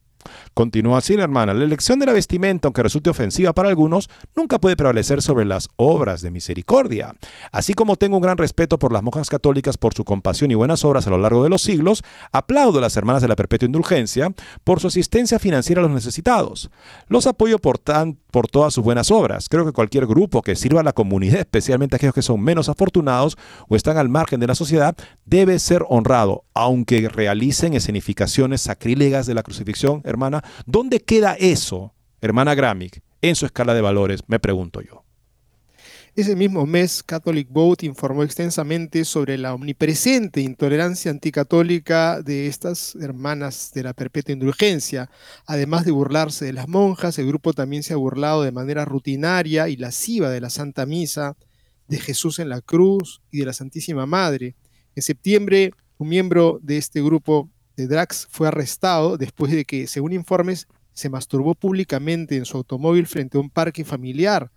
[0.53, 1.53] Continúa así la hermana.
[1.53, 5.69] La elección de la vestimenta, aunque resulte ofensiva para algunos, nunca puede prevalecer sobre las
[5.75, 7.15] obras de misericordia.
[7.51, 10.83] Así como tengo un gran respeto por las monjas católicas por su compasión y buenas
[10.85, 14.31] obras a lo largo de los siglos, aplaudo a las hermanas de la perpetua indulgencia
[14.63, 16.69] por su asistencia financiera a los necesitados.
[17.07, 19.49] Los apoyo por, tan, por todas sus buenas obras.
[19.49, 23.35] Creo que cualquier grupo que sirva a la comunidad, especialmente aquellos que son menos afortunados
[23.67, 24.95] o están al margen de la sociedad,
[25.25, 30.43] debe ser honrado, aunque realicen escenificaciones sacrílegas de la crucifixión, hermana.
[30.67, 34.21] ¿Dónde queda eso, hermana Gramick, en su escala de valores?
[34.27, 35.06] Me pregunto yo.
[36.17, 43.69] Ese mismo mes, Catholic Vote informó extensamente sobre la omnipresente intolerancia anticatólica de estas hermanas
[43.75, 45.11] de la perpetua indulgencia.
[45.45, 49.69] Además de burlarse de las monjas, el grupo también se ha burlado de manera rutinaria
[49.69, 51.37] y lasciva de la Santa Misa,
[51.87, 54.55] de Jesús en la cruz y de la Santísima Madre.
[54.95, 60.13] En septiembre, un miembro de este grupo de Drax fue arrestado después de que, según
[60.13, 64.49] informes, se masturbó públicamente en su automóvil frente a un parque familiar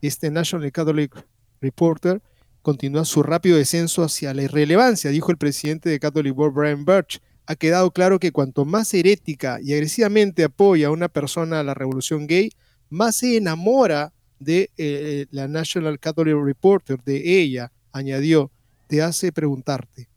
[0.00, 1.14] este National Catholic
[1.60, 2.22] Reporter
[2.62, 7.20] continúa su rápido descenso hacia la irrelevancia, dijo el presidente de Catholic Board, Brian Birch.
[7.46, 11.72] Ha quedado claro que cuanto más herética y agresivamente apoya a una persona a la
[11.72, 12.50] revolución gay,
[12.90, 18.50] más se enamora de eh, la National Catholic Reporter, de ella, añadió,
[18.86, 20.08] te hace preguntarte.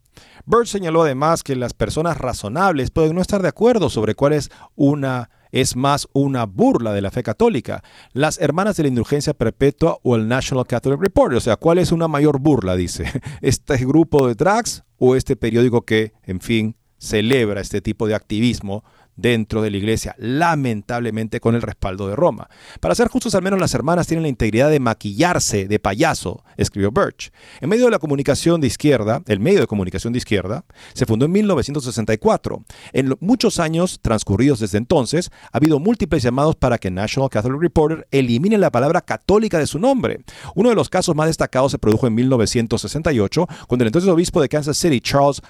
[0.46, 4.50] Birch señaló además que las personas razonables pueden no estar de acuerdo sobre cuál es
[4.76, 7.84] una es más una burla de la fe católica.
[8.14, 11.36] Las Hermanas de la Indulgencia Perpetua o el National Catholic Report.
[11.36, 13.06] O sea, ¿cuál es una mayor burla, dice?
[13.42, 18.84] ¿Este grupo de drags o este periódico que, en fin, celebra este tipo de activismo
[19.22, 22.50] dentro de la iglesia, lamentablemente con el respaldo de Roma.
[22.80, 26.92] Para ser justos, al menos las hermanas tienen la integridad de maquillarse de payaso, escribió
[26.92, 27.32] Birch.
[27.60, 31.26] En medio de la comunicación de izquierda, el medio de comunicación de izquierda, se fundó
[31.26, 32.64] en 1964.
[32.94, 38.08] En muchos años transcurridos desde entonces, ha habido múltiples llamados para que National Catholic Reporter
[38.12, 40.24] elimine la palabra católica de su nombre.
[40.56, 44.50] Uno de los casos más destacados se produjo en 1968, cuando el entonces obispo de
[44.50, 45.42] Kansas City, Charles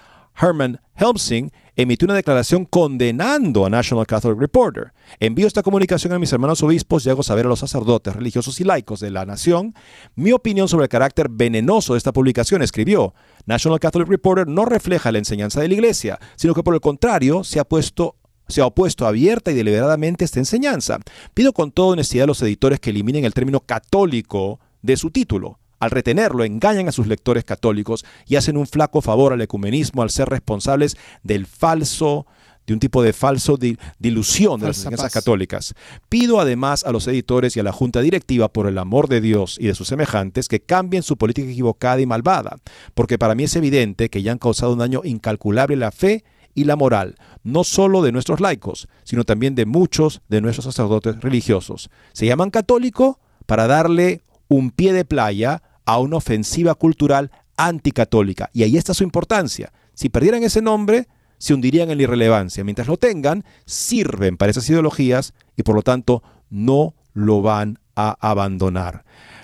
[0.41, 4.93] Herman Helmsing, emitió una declaración condenando a National Catholic Reporter.
[5.19, 8.63] Envío esta comunicación a mis hermanos obispos y hago saber a los sacerdotes, religiosos y
[8.63, 9.73] laicos de la nación
[10.15, 12.61] mi opinión sobre el carácter venenoso de esta publicación.
[12.61, 13.13] Escribió,
[13.45, 17.43] National Catholic Reporter no refleja la enseñanza de la Iglesia, sino que por el contrario
[17.43, 18.15] se ha puesto
[18.47, 20.99] se ha opuesto abierta y deliberadamente a esta enseñanza.
[21.33, 25.60] Pido con toda honestidad a los editores que eliminen el término católico de su título.
[25.81, 30.11] Al retenerlo, engañan a sus lectores católicos y hacen un flaco favor al ecumenismo al
[30.11, 32.27] ser responsables del falso,
[32.67, 33.57] de un tipo de falso
[33.97, 35.73] dilución de las enseñanzas católicas.
[36.07, 39.57] Pido además a los editores y a la junta directiva, por el amor de Dios
[39.59, 42.57] y de sus semejantes, que cambien su política equivocada y malvada,
[42.93, 46.23] porque para mí es evidente que ya han causado un daño incalculable a la fe
[46.53, 51.21] y la moral, no solo de nuestros laicos, sino también de muchos de nuestros sacerdotes
[51.21, 51.89] religiosos.
[52.13, 58.49] Se llaman católico para darle un pie de playa a una ofensiva cultural anticatólica.
[58.53, 59.71] Y ahí está su importancia.
[59.93, 62.63] Si perdieran ese nombre, se hundirían en la irrelevancia.
[62.63, 68.15] Mientras lo tengan, sirven para esas ideologías y por lo tanto no lo van a
[68.19, 69.03] abandonar.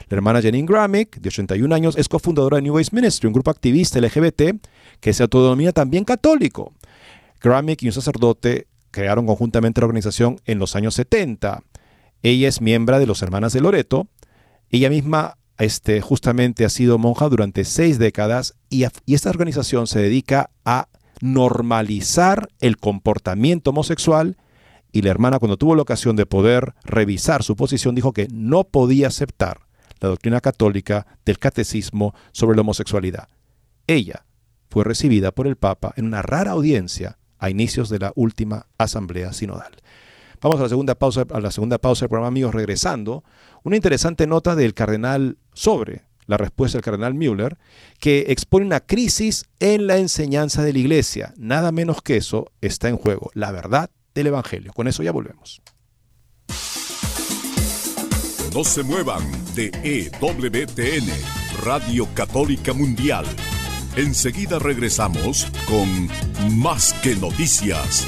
[0.10, 3.52] La hermana Janine Gramick, de 81 años, es cofundadora de New Ways Ministry, un grupo
[3.52, 4.62] activista LGBT
[5.02, 6.74] que se autodenomina también católico.
[7.42, 11.62] Gramick y un sacerdote crearon conjuntamente la organización en los años 70.
[12.24, 14.08] Ella es miembro de los Hermanas de Loreto.
[14.70, 20.00] Ella misma este, justamente ha sido monja durante seis décadas y, y esta organización se
[20.00, 20.88] dedica a
[21.22, 24.38] normalizar el comportamiento homosexual
[24.92, 28.64] y la hermana cuando tuvo la ocasión de poder revisar su posición dijo que no
[28.66, 29.62] podía aceptar
[30.00, 33.28] la doctrina católica del catecismo sobre la homosexualidad.
[33.88, 34.26] Ella
[34.70, 39.34] fue recibida por el Papa en una rara audiencia a inicios de la última asamblea
[39.34, 39.74] sinodal.
[40.42, 43.24] Vamos a la segunda pausa, a la segunda pausa del programa, amigos, regresando.
[43.68, 47.58] Una interesante nota del cardenal sobre la respuesta del cardenal Müller,
[48.00, 51.34] que expone una crisis en la enseñanza de la iglesia.
[51.36, 54.72] Nada menos que eso está en juego, la verdad del Evangelio.
[54.72, 55.62] Con eso ya volvemos.
[58.54, 61.10] No se muevan de EWTN,
[61.62, 63.26] Radio Católica Mundial.
[63.98, 66.08] Enseguida regresamos con
[66.58, 68.08] Más que Noticias.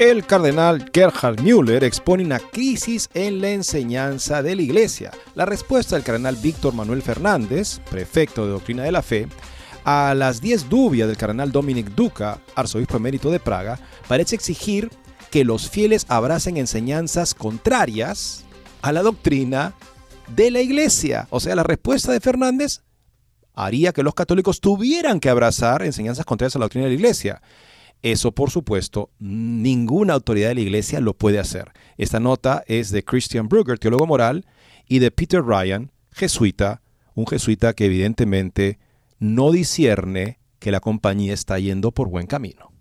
[0.00, 5.10] El cardenal Gerhard Müller expone una crisis en la enseñanza de la Iglesia.
[5.34, 9.28] La respuesta del cardenal Víctor Manuel Fernández, prefecto de Doctrina de la Fe,
[9.84, 13.78] a las 10 dubias del cardenal Dominic Duca, arzobispo emérito de Praga,
[14.08, 14.88] parece exigir
[15.30, 18.46] que los fieles abracen enseñanzas contrarias
[18.80, 19.74] a la doctrina
[20.34, 21.28] de la Iglesia.
[21.28, 22.80] O sea, la respuesta de Fernández
[23.52, 27.42] haría que los católicos tuvieran que abrazar enseñanzas contrarias a la doctrina de la Iglesia.
[28.02, 31.72] Eso, por supuesto, ninguna autoridad de la iglesia lo puede hacer.
[31.98, 34.46] Esta nota es de Christian Brugger, teólogo moral,
[34.86, 36.82] y de Peter Ryan, jesuita,
[37.14, 38.78] un jesuita que evidentemente
[39.18, 42.72] no discierne que la compañía está yendo por buen camino.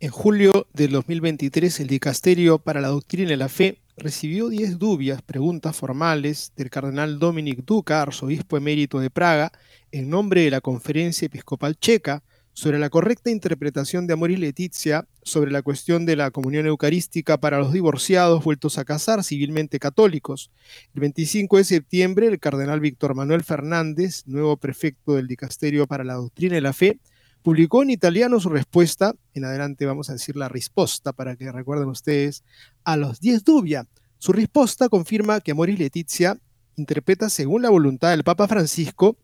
[0.00, 5.22] En julio del 2023, el Dicasterio para la Doctrina y la Fe recibió 10 dubias,
[5.22, 9.50] preguntas formales del cardenal Dominic Duca, arzobispo emérito de Praga,
[9.90, 12.22] en nombre de la Conferencia Episcopal Checa,
[12.58, 17.60] sobre la correcta interpretación de Amoris Leticia sobre la cuestión de la comunión eucarística para
[17.60, 20.50] los divorciados vueltos a casar civilmente católicos.
[20.92, 26.14] El 25 de septiembre, el cardenal Víctor Manuel Fernández, nuevo prefecto del Dicasterio para la
[26.14, 26.98] Doctrina y la Fe,
[27.42, 31.88] publicó en italiano su respuesta, en adelante vamos a decir la respuesta para que recuerden
[31.88, 32.42] ustedes,
[32.82, 33.86] a los 10 dubia.
[34.18, 36.36] Su respuesta confirma que Amoris Leticia
[36.74, 39.16] interpreta según la voluntad del Papa Francisco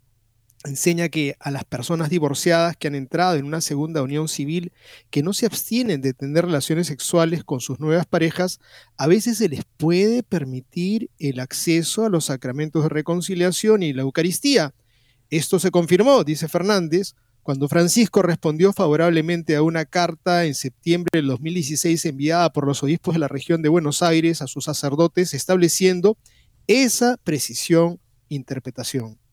[0.65, 4.73] enseña que a las personas divorciadas que han entrado en una segunda unión civil,
[5.11, 8.61] que no se abstienen de tener relaciones sexuales con sus nuevas parejas,
[8.97, 14.03] a veces se les puede permitir el acceso a los sacramentos de reconciliación y la
[14.03, 14.75] Eucaristía.
[15.31, 21.27] Esto se confirmó, dice Fernández, cuando Francisco respondió favorablemente a una carta en septiembre del
[21.27, 26.17] 2016 enviada por los obispos de la región de Buenos Aires a sus sacerdotes estableciendo
[26.67, 28.01] esa precisión
[28.31, 29.24] interpretación.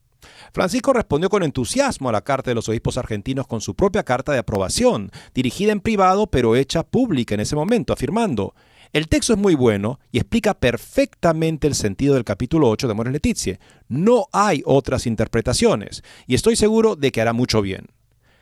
[0.53, 4.31] Francisco respondió con entusiasmo a la carta de los obispos argentinos con su propia carta
[4.31, 8.53] de aprobación, dirigida en privado pero hecha pública en ese momento, afirmando,
[8.93, 13.13] el texto es muy bueno y explica perfectamente el sentido del capítulo 8 de Amores
[13.13, 13.59] Letizie.
[13.87, 17.87] No hay otras interpretaciones y estoy seguro de que hará mucho bien.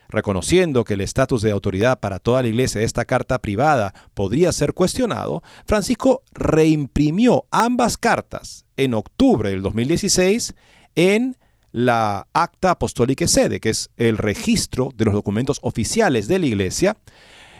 [0.08, 4.50] Reconociendo que el estatus de autoridad para toda la iglesia de esta carta privada podría
[4.50, 10.54] ser cuestionado, Francisco reimprimió ambas cartas en octubre del 2016
[10.96, 11.36] en
[11.72, 16.96] la Acta Apostólica Sede, que es el registro de los documentos oficiales de la Iglesia,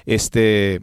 [0.07, 0.81] este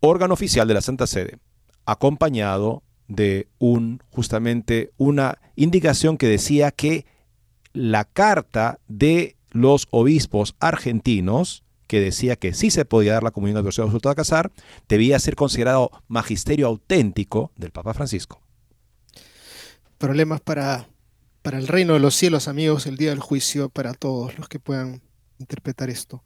[0.00, 1.38] órgano oficial de la Santa Sede,
[1.86, 7.06] acompañado de un justamente una indicación que decía que
[7.72, 13.56] la carta de los obispos argentinos que decía que sí se podía dar la comunión
[13.56, 14.50] de versión absoluta a casar,
[14.88, 18.40] debía ser considerado magisterio auténtico del Papa Francisco.
[19.98, 20.88] Problemas para
[21.42, 24.60] para el reino de los cielos, amigos, el día del juicio para todos los que
[24.60, 25.02] puedan
[25.38, 26.22] interpretar esto.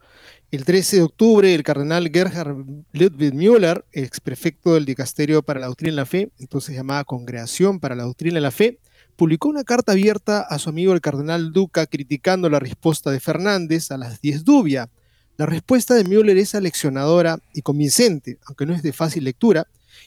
[0.51, 2.55] El 13 de octubre, el cardenal Gerhard
[2.93, 7.81] Ludwig Müller, ex prefecto del Dicasterio para la Doctrina y la Fe, entonces llamada Congregación
[7.81, 8.79] para la Doctrina y la Fe,
[9.17, 13.91] publicó una carta abierta a su amigo el cardenal Duca criticando la respuesta de Fernández
[13.91, 14.91] a las 10 dubia.
[15.39, 19.67] La respuesta de Müller es aleccionadora y convincente, aunque no es de fácil lectura,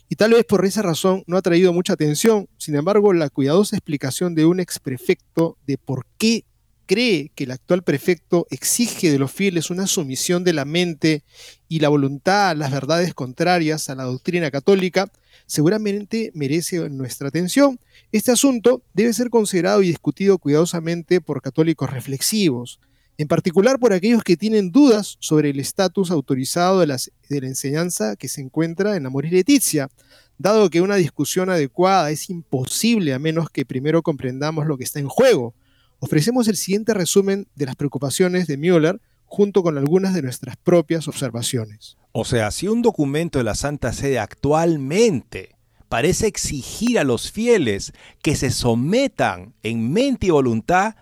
[0.10, 2.47] y tal vez por esa razón no ha traído mucha atención.
[2.57, 6.45] Sin embargo, la cuidadosa explicación de un ex prefecto de por qué
[6.88, 11.24] cree que el actual prefecto exige de los fieles una sumisión de la mente
[11.68, 15.12] y la voluntad a las verdades contrarias a la doctrina católica,
[15.45, 17.80] seguramente merece nuestra atención.
[18.12, 22.80] Este asunto debe ser considerado y discutido cuidadosamente por católicos reflexivos,
[23.20, 26.97] en particular por aquellos que tienen dudas sobre el estatus autorizado de, la
[27.30, 29.89] enseñanza que se encuentra en Amor y Leticia,
[30.38, 34.99] dado que una discusión adecuada es imposible a menos que primero comprendamos lo que está
[34.99, 35.53] en juego.
[35.99, 41.09] Ofrecemos el siguiente resumen de las preocupaciones de Müller junto con algunas de nuestras propias
[41.09, 41.97] observaciones.
[42.13, 45.57] O sea, si un documento de la Santa Sede actualmente
[45.89, 47.91] parece exigir a los fieles
[48.22, 50.95] que se sometan en mente y voluntad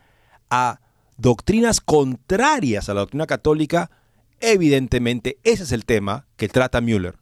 [0.50, 0.80] a
[1.18, 3.92] doctrinas contrarias a la doctrina católica,
[4.40, 7.18] evidentemente ese es el tema que trata Müller.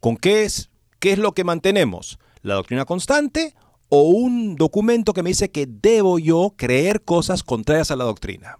[0.00, 0.70] ¿Con qué es?
[0.98, 2.18] ¿Qué es lo que mantenemos?
[2.42, 3.54] ¿La doctrina constante
[3.88, 8.58] o un documento que me dice que debo yo creer cosas contrarias a la doctrina?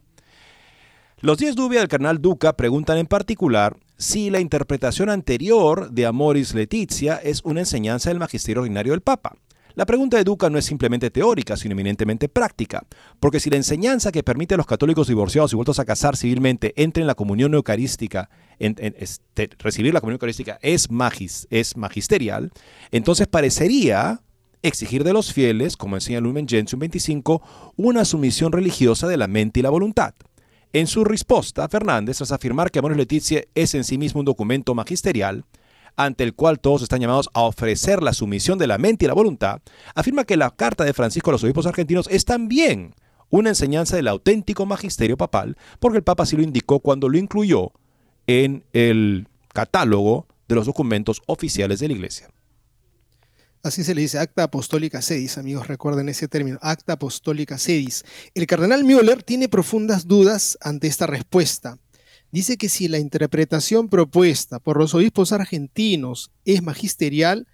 [1.20, 6.54] Los 10 dubias del carnal Duca preguntan en particular si la interpretación anterior de Amoris
[6.54, 9.36] Leticia es una enseñanza del magisterio ordinario del Papa.
[9.76, 12.86] La pregunta de Duca no es simplemente teórica, sino eminentemente práctica,
[13.20, 16.72] porque si la enseñanza que permite a los católicos divorciados y vueltos a casar civilmente
[16.82, 22.52] entren en la comunión eucarística, este, recibir la comunión eucarística es, magis, es magisterial,
[22.90, 24.22] entonces parecería
[24.62, 27.42] exigir de los fieles, como enseña Lumen Gentium 25,
[27.76, 30.14] una sumisión religiosa de la mente y la voluntad.
[30.72, 34.74] En su respuesta, Fernández, tras afirmar que Amoris Leticia es en sí mismo un documento
[34.74, 35.44] magisterial,
[35.96, 39.14] ante el cual todos están llamados a ofrecer la sumisión de la mente y la
[39.14, 39.60] voluntad,
[39.94, 42.94] afirma que la carta de Francisco a los obispos argentinos es también
[43.30, 47.72] una enseñanza del auténtico magisterio papal, porque el Papa así lo indicó cuando lo incluyó
[48.26, 52.28] en el catálogo de los documentos oficiales de la Iglesia.
[53.62, 58.04] Así se le dice acta apostólica sedis, amigos, recuerden ese término, acta apostólica sedis.
[58.34, 61.76] El cardenal Müller tiene profundas dudas ante esta respuesta
[62.32, 67.46] dice que si la interpretación propuesta por los obispos argentinos es magisterial,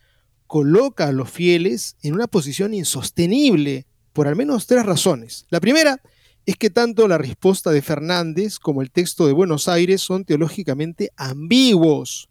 [0.47, 5.47] coloca a los fieles en una posición insostenible por al menos tres razones.
[5.51, 6.01] La primera
[6.45, 11.11] es que tanto la respuesta de Fernández como el texto de Buenos Aires son teológicamente
[11.17, 12.29] ambiguos.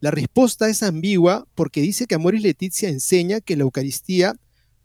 [0.00, 4.34] La respuesta es ambigua porque dice que Amoris Leticia enseña que la Eucaristía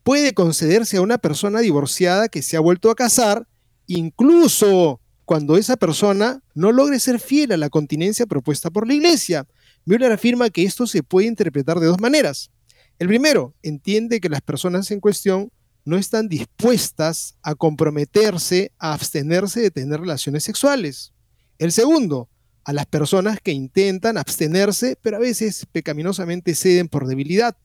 [0.03, 3.47] puede concederse a una persona divorciada que se ha vuelto a casar,
[3.86, 9.46] incluso cuando esa persona no logre ser fiel a la continencia propuesta por la Iglesia.
[9.86, 12.50] Müller afirma que esto se puede interpretar de dos maneras.
[12.98, 15.52] El primero, entiende que las personas en cuestión
[15.86, 21.14] no están dispuestas a comprometerse a abstenerse de tener relaciones sexuales.
[21.60, 22.28] El segundo,
[22.64, 27.56] a las personas que intentan abstenerse, pero a veces pecaminosamente ceden por debilidad.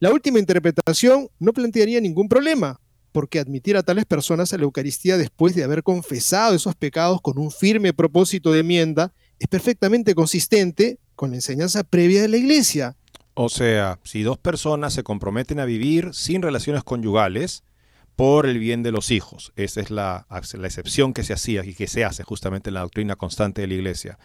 [0.00, 2.80] La última interpretación no plantearía ningún problema,
[3.16, 7.38] porque admitir a tales personas a la Eucaristía después de haber confesado esos pecados con
[7.38, 12.94] un firme propósito de enmienda es perfectamente consistente con la enseñanza previa de la Iglesia.
[13.32, 17.64] O sea, si dos personas se comprometen a vivir sin relaciones conyugales
[18.16, 20.26] por el bien de los hijos, esa es la,
[20.62, 23.74] excepción que se hacía y que se hace justamente en la doctrina constante de la
[23.76, 24.18] Iglesia,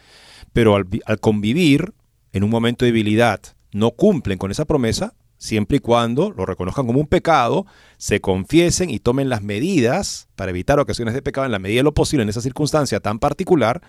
[0.52, 1.94] pero al convivir
[2.34, 3.40] en un momento de debilidad
[3.72, 7.66] no cumplen con esa promesa, siempre y cuando lo reconozcan como un pecado,
[7.96, 11.82] se confiesen y tomen las medidas para evitar ocasiones de pecado en la medida de
[11.82, 13.82] lo posible en esa circunstancia tan particular,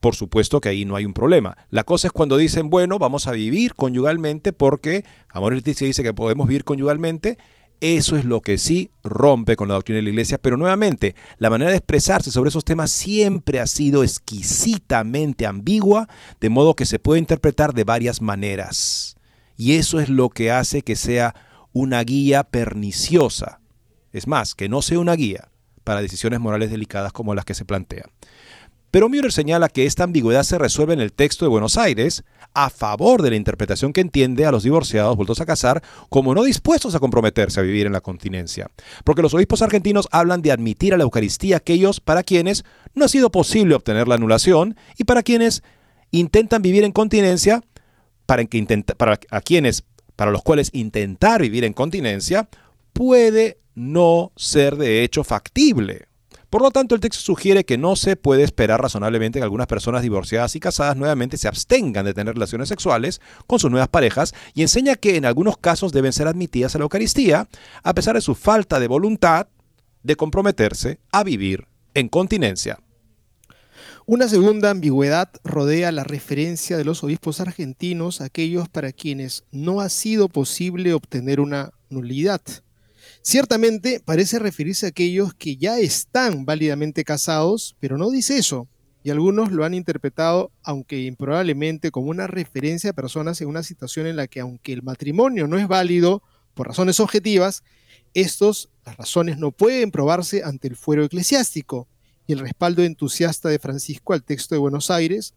[0.00, 1.56] por supuesto que ahí no hay un problema.
[1.70, 6.12] La cosa es cuando dicen, bueno, vamos a vivir conyugalmente porque Amor Leticia dice que
[6.12, 7.38] podemos vivir conyugalmente.
[7.80, 11.48] Eso es lo que sí rompe con la doctrina de la iglesia, pero nuevamente, la
[11.48, 16.08] manera de expresarse sobre esos temas siempre ha sido exquisitamente ambigua,
[16.40, 19.16] de modo que se puede interpretar de varias maneras.
[19.60, 21.34] Y eso es lo que hace que sea
[21.74, 23.60] una guía perniciosa.
[24.10, 25.50] Es más, que no sea una guía
[25.84, 28.08] para decisiones morales delicadas como las que se plantean.
[28.90, 32.70] Pero Müller señala que esta ambigüedad se resuelve en el texto de Buenos Aires a
[32.70, 36.94] favor de la interpretación que entiende a los divorciados vueltos a casar como no dispuestos
[36.94, 38.70] a comprometerse a vivir en la continencia.
[39.04, 43.08] Porque los obispos argentinos hablan de admitir a la Eucaristía aquellos para quienes no ha
[43.08, 45.62] sido posible obtener la anulación y para quienes
[46.12, 47.62] intentan vivir en continencia,
[48.96, 49.84] para, quienes
[50.16, 52.48] para los cuales intentar vivir en continencia
[52.92, 56.06] puede no ser de hecho factible.
[56.48, 60.02] Por lo tanto, el texto sugiere que no se puede esperar razonablemente que algunas personas
[60.02, 64.62] divorciadas y casadas nuevamente se abstengan de tener relaciones sexuales con sus nuevas parejas y
[64.62, 67.48] enseña que en algunos casos deben ser admitidas a la Eucaristía,
[67.84, 69.46] a pesar de su falta de voluntad
[70.02, 72.80] de comprometerse a vivir en continencia.
[74.06, 79.80] Una segunda ambigüedad rodea la referencia de los obispos argentinos a aquellos para quienes no
[79.80, 82.40] ha sido posible obtener una nulidad.
[83.22, 88.68] Ciertamente parece referirse a aquellos que ya están válidamente casados, pero no dice eso.
[89.02, 94.06] Y algunos lo han interpretado, aunque improbablemente, como una referencia a personas en una situación
[94.06, 96.22] en la que, aunque el matrimonio no es válido
[96.54, 97.62] por razones objetivas,
[98.14, 101.86] estos, las razones no pueden probarse ante el fuero eclesiástico.
[102.30, 105.34] Y el respaldo entusiasta de Francisco al texto de Buenos Aires,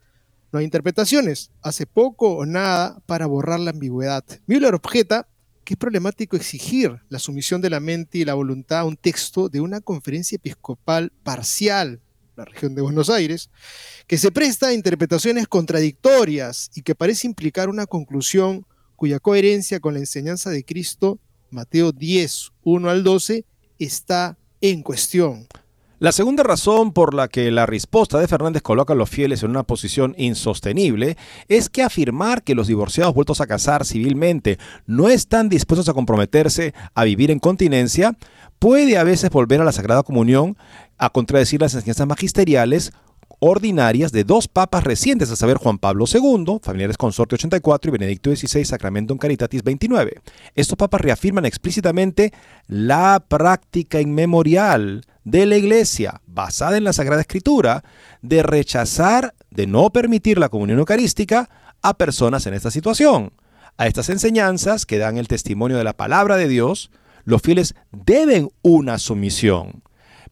[0.52, 4.24] no hay interpretaciones, hace poco o nada para borrar la ambigüedad.
[4.46, 5.26] Müller objeta
[5.64, 9.48] que es problemático exigir la sumisión de la mente y la voluntad a un texto
[9.48, 12.00] de una conferencia episcopal parcial,
[12.36, 13.50] la región de Buenos Aires,
[14.06, 18.64] que se presta a interpretaciones contradictorias y que parece implicar una conclusión
[18.94, 21.18] cuya coherencia con la enseñanza de Cristo,
[21.50, 23.44] Mateo 10, 1 al 12,
[23.80, 25.48] está en cuestión.
[26.04, 29.48] La segunda razón por la que la respuesta de Fernández coloca a los fieles en
[29.48, 31.16] una posición insostenible
[31.48, 36.74] es que afirmar que los divorciados vueltos a casar civilmente no están dispuestos a comprometerse
[36.92, 38.18] a vivir en continencia
[38.58, 40.58] puede a veces volver a la Sagrada Comunión
[40.98, 42.92] a contradecir las enseñanzas magisteriales
[43.38, 48.36] ordinarias de dos papas recientes, a saber Juan Pablo II, Familiares Consorte 84 y Benedicto
[48.36, 50.20] XVI, Sacramentum Caritatis 29.
[50.54, 52.34] Estos papas reafirman explícitamente
[52.66, 57.82] la práctica inmemorial de la Iglesia, basada en la Sagrada Escritura,
[58.22, 61.48] de rechazar, de no permitir la comunión eucarística
[61.82, 63.32] a personas en esta situación.
[63.76, 66.90] A estas enseñanzas que dan el testimonio de la palabra de Dios,
[67.24, 69.82] los fieles deben una sumisión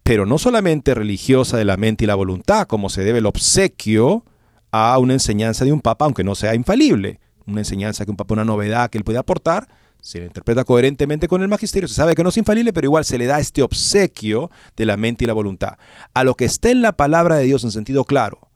[0.02, 4.24] pero no solamente religiosa de la mente y la voluntad, como se debe el obsequio
[4.72, 7.20] a una enseñanza de un papa, aunque no sea infalible.
[7.46, 9.68] Una enseñanza que un papa, una novedad que él puede aportar,
[10.02, 13.06] se le interpreta coherentemente con el magisterio, se sabe que no es infalible, pero igual
[13.06, 15.78] se le da este obsequio de la mente y la voluntad.
[16.12, 18.50] A lo que está en la palabra de Dios en sentido claro.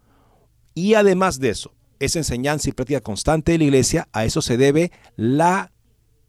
[0.75, 4.59] Y además de eso, esa enseñanza y práctica constante de la iglesia, a eso se
[4.59, 5.73] debe la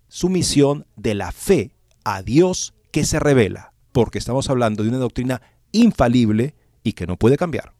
[0.07, 1.71] sumisión de la fe
[2.05, 5.41] a Dios que se revela porque estamos hablando de una doctrina
[5.71, 6.53] infalible
[6.83, 7.73] y que no puede cambiar.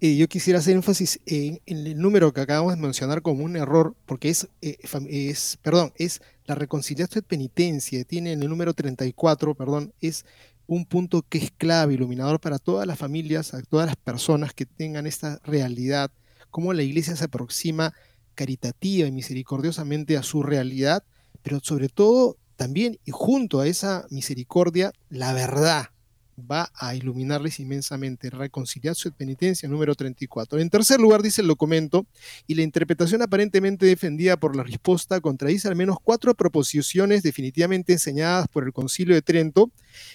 [0.00, 3.94] Eh, yo quisiera hacer énfasis en, el número que acabamos de mencionar como un error,
[4.06, 4.78] porque es, eh,
[5.08, 10.24] es perdón, es la reconciliación de penitencia, tiene en el número 34, perdón, es
[10.66, 14.66] un punto que es clave, iluminador para todas las familias, a todas las personas que
[14.66, 16.10] tengan esta realidad,
[16.50, 17.92] cómo la iglesia se aproxima
[18.34, 21.04] caritativa y misericordiosamente a su realidad,
[21.42, 25.90] pero sobre todo también y junto a esa misericordia, la verdad,
[26.38, 28.30] va a iluminarles inmensamente.
[28.30, 30.58] Reconciliación y penitencia número 34.
[30.58, 32.06] En tercer lugar, dice el documento,
[32.46, 38.48] y la interpretación aparentemente defendida por la respuesta contradice al menos cuatro proposiciones definitivamente enseñadas
[38.48, 39.70] por el Concilio de Trento,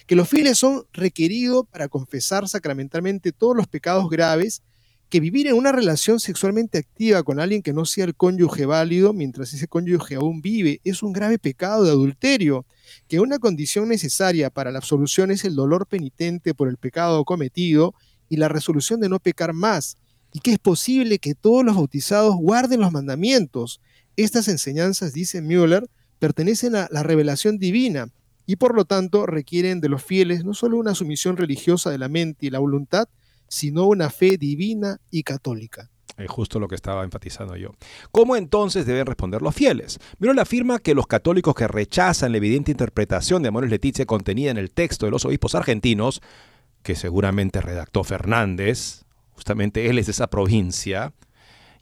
[0.06, 4.62] que los fieles son requeridos para confesar sacramentalmente todos los pecados graves
[5.12, 9.12] que vivir en una relación sexualmente activa con alguien que no sea el cónyuge válido
[9.12, 12.64] mientras ese cónyuge aún vive es un grave pecado de adulterio,
[13.08, 17.94] que una condición necesaria para la absolución es el dolor penitente por el pecado cometido
[18.30, 19.98] y la resolución de no pecar más,
[20.32, 23.82] y que es posible que todos los bautizados guarden los mandamientos.
[24.16, 25.90] Estas enseñanzas, dice Müller,
[26.20, 28.08] pertenecen a la revelación divina
[28.46, 32.08] y por lo tanto requieren de los fieles no solo una sumisión religiosa de la
[32.08, 33.10] mente y la voluntad,
[33.52, 35.90] sino una fe divina y católica.
[36.16, 37.72] Es justo lo que estaba enfatizando yo.
[38.10, 39.98] ¿Cómo entonces deben responder los fieles?
[40.18, 44.56] Miro afirma que los católicos que rechazan la evidente interpretación de Amores Leticia contenida en
[44.56, 46.22] el texto de los obispos argentinos,
[46.82, 51.12] que seguramente redactó Fernández, justamente él es de esa provincia,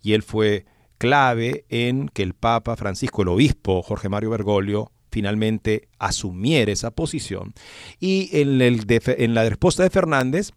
[0.03, 0.67] y él fue
[0.99, 7.55] clave en que el Papa Francisco, el obispo Jorge Mario Bergoglio, finalmente asumiera esa posición.
[8.01, 10.51] Y en, en la respuesta de Fernández,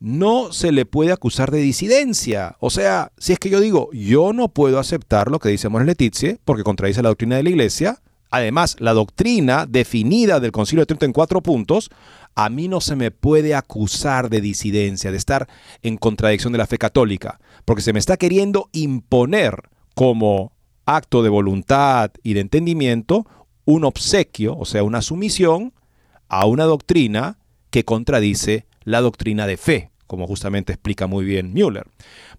[0.00, 2.56] no se le puede acusar de disidencia.
[2.60, 5.86] O sea, si es que yo digo, yo no puedo aceptar lo que dice Mons
[5.86, 10.86] Letizie, porque contradice la doctrina de la Iglesia, además, la doctrina definida del Concilio de
[10.86, 11.90] Trento en cuatro puntos,
[12.34, 15.48] a mí no se me puede acusar de disidencia, de estar
[15.82, 20.52] en contradicción de la fe católica, porque se me está queriendo imponer como
[20.86, 23.26] acto de voluntad y de entendimiento
[23.64, 25.74] un obsequio, o sea, una sumisión
[26.28, 27.38] a una doctrina
[27.70, 31.86] que contradice la doctrina de fe, como justamente explica muy bien Müller,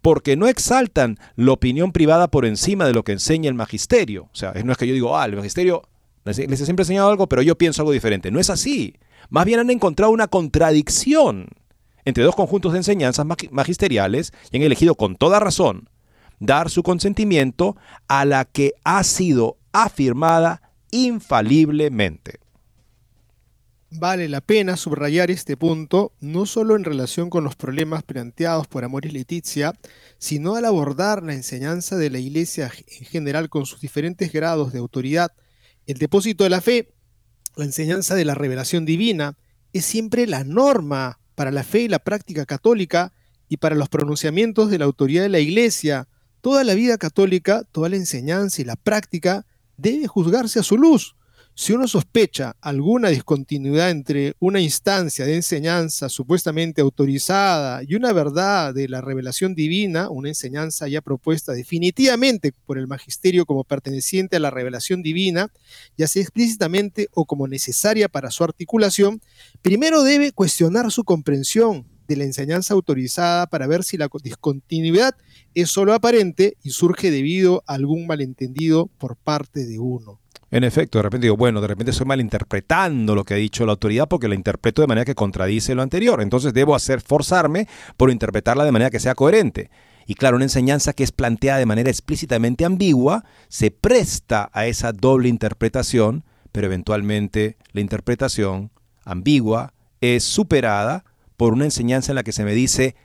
[0.01, 4.23] porque no exaltan la opinión privada por encima de lo que enseña el magisterio.
[4.33, 5.83] O sea, no es que yo digo, ah, el magisterio
[6.25, 8.31] les, ha siempre enseñado algo, pero yo pienso algo diferente.
[8.31, 8.95] No es así.
[9.29, 11.47] Más bien han encontrado una contradicción
[12.03, 15.89] entre dos conjuntos de enseñanzas magisteriales y han elegido con toda razón
[16.39, 17.77] dar su consentimiento
[18.07, 22.39] a la que ha sido afirmada infaliblemente.
[23.91, 28.83] Vale la pena subrayar este punto, no solo en relación con los problemas planteados por
[28.83, 29.73] Amoris Letizia,
[30.19, 34.77] sino al abordar la enseñanza de la Iglesia en general con sus diferentes grados de
[34.77, 35.31] autoridad.
[35.87, 36.93] El depósito de la fe,
[37.55, 39.37] la enseñanza de la revelación divina,
[39.73, 43.11] es siempre la norma para la fe y la práctica católica
[43.47, 46.07] y para los pronunciamientos de la autoridad de la Iglesia.
[46.41, 51.15] Toda la vida católica, toda la enseñanza y la práctica debe juzgarse a su luz
[51.59, 58.73] si uno sospecha alguna discontinuidad entre una instancia de enseñanza supuestamente autorizada y una verdad
[58.73, 64.39] de la revelación divina, una enseñanza ya propuesta definitivamente por el magisterio como perteneciente a
[64.39, 65.51] la revelación divina,
[65.97, 69.19] ya sea explícitamente o como necesaria para su articulación,
[69.61, 75.13] primero debe cuestionar su comprensión de la enseñanza autorizada para ver si la discontinuidad
[75.55, 80.21] es solo aparente y surge debido a algún malentendido por parte de uno.
[80.51, 83.73] En efecto, de repente digo, bueno, de repente estoy malinterpretando lo que ha dicho la
[83.73, 86.21] autoridad porque la interpreto de manera que contradice lo anterior.
[86.21, 89.69] Entonces debo hacer forzarme por interpretarla de manera que sea coherente.
[90.07, 94.91] Y claro, una enseñanza que es planteada de manera explícitamente ambigua se presta a esa
[94.91, 98.71] doble interpretación, pero eventualmente la interpretación
[99.05, 101.05] ambigua es superada
[101.37, 102.95] por una enseñanza en la que se me dice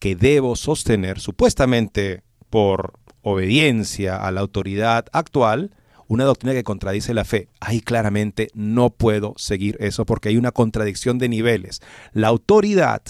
[0.00, 5.70] que debo sostener, supuestamente por obediencia a la autoridad actual,
[6.08, 7.48] una doctrina que contradice la fe.
[7.60, 11.80] Ahí claramente no puedo seguir eso porque hay una contradicción de niveles.
[12.12, 13.02] La autoridad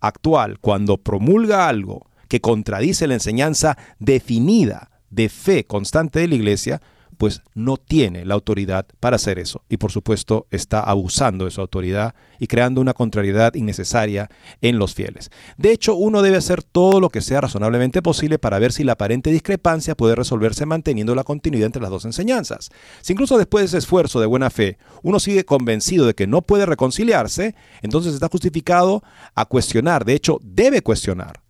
[0.00, 6.80] actual, cuando promulga algo que contradice la enseñanza definida de fe constante de la iglesia,
[7.20, 9.62] pues no tiene la autoridad para hacer eso.
[9.68, 14.30] Y por supuesto está abusando de su autoridad y creando una contrariedad innecesaria
[14.62, 15.30] en los fieles.
[15.58, 18.92] De hecho, uno debe hacer todo lo que sea razonablemente posible para ver si la
[18.92, 22.70] aparente discrepancia puede resolverse manteniendo la continuidad entre las dos enseñanzas.
[23.02, 26.40] Si incluso después de ese esfuerzo de buena fe uno sigue convencido de que no
[26.40, 29.02] puede reconciliarse, entonces está justificado
[29.34, 31.42] a cuestionar, de hecho debe cuestionar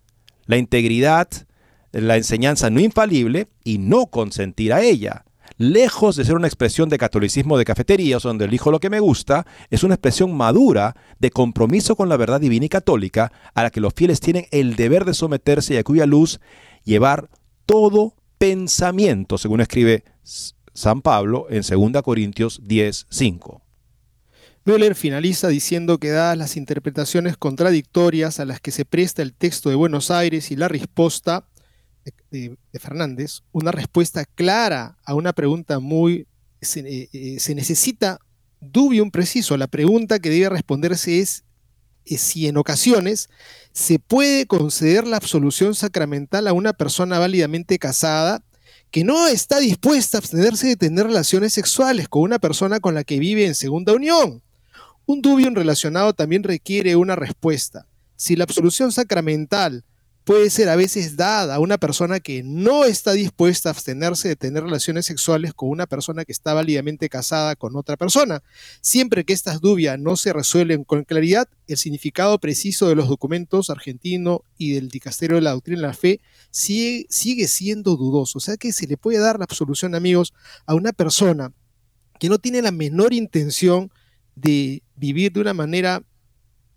[0.47, 1.29] la integridad,
[1.93, 5.23] la enseñanza no infalible y no consentir a ella
[5.61, 9.45] lejos de ser una expresión de catolicismo de cafeterías donde elijo lo que me gusta,
[9.69, 13.79] es una expresión madura de compromiso con la verdad divina y católica a la que
[13.79, 16.39] los fieles tienen el deber de someterse y a cuya luz
[16.83, 17.29] llevar
[17.65, 20.03] todo pensamiento, según escribe
[20.73, 23.61] San Pablo en 2 Corintios 10, 5.
[24.63, 29.69] Müller finaliza diciendo que dadas las interpretaciones contradictorias a las que se presta el texto
[29.69, 31.47] de Buenos Aires y la respuesta
[32.31, 36.27] de, Fernández, una respuesta clara a una pregunta muy...
[36.61, 38.19] Se, eh, eh, se necesita
[38.59, 39.57] dubium preciso.
[39.57, 41.43] La pregunta que debe responderse es,
[42.05, 43.29] es si en ocasiones
[43.73, 48.43] se puede conceder la absolución sacramental a una persona válidamente casada
[48.91, 53.05] que no está dispuesta a abstenerse de tener relaciones sexuales con una persona con la
[53.05, 54.43] que vive en segunda unión.
[55.05, 57.87] Un dubium relacionado también requiere una respuesta.
[58.17, 59.83] Si la absolución sacramental
[60.31, 64.37] puede ser a veces dada a una persona que no está dispuesta a abstenerse de
[64.37, 68.41] tener relaciones sexuales con una persona que está válidamente casada con otra persona.
[68.79, 73.69] Siempre que estas dudas no se resuelven con claridad, el significado preciso de los documentos
[73.69, 78.37] argentino y del dicasterio de la doctrina de la fe sigue, sigue siendo dudoso.
[78.37, 80.33] O sea que se le puede dar la absolución, amigos,
[80.65, 81.51] a una persona
[82.21, 83.91] que no tiene la menor intención
[84.35, 86.03] de vivir de una manera,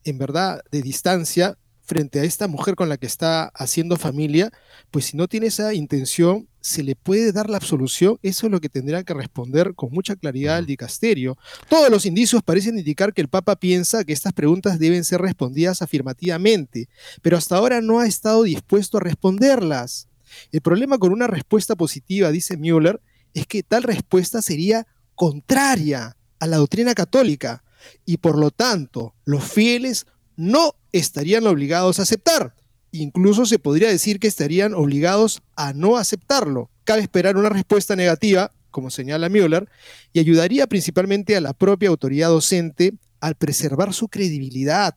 [0.03, 4.51] en verdad, de distancia frente a esta mujer con la que está haciendo familia,
[4.91, 8.19] pues si no tiene esa intención, se le puede dar la absolución.
[8.23, 11.37] Eso es lo que tendrá que responder con mucha claridad el dicasterio.
[11.69, 15.83] Todos los indicios parecen indicar que el Papa piensa que estas preguntas deben ser respondidas
[15.83, 16.89] afirmativamente,
[17.21, 20.09] pero hasta ahora no ha estado dispuesto a responderlas.
[20.53, 23.01] El problema con una respuesta positiva, dice Müller,
[23.35, 27.63] es que tal respuesta sería contraria a la doctrina católica
[28.07, 30.07] y por lo tanto los fieles
[30.37, 32.55] no estarían obligados a aceptar.
[32.91, 36.71] Incluso se podría decir que estarían obligados a no aceptarlo.
[36.85, 39.69] Cabe esperar una respuesta negativa, como señala Müller,
[40.13, 44.95] y ayudaría principalmente a la propia autoridad docente al preservar su credibilidad,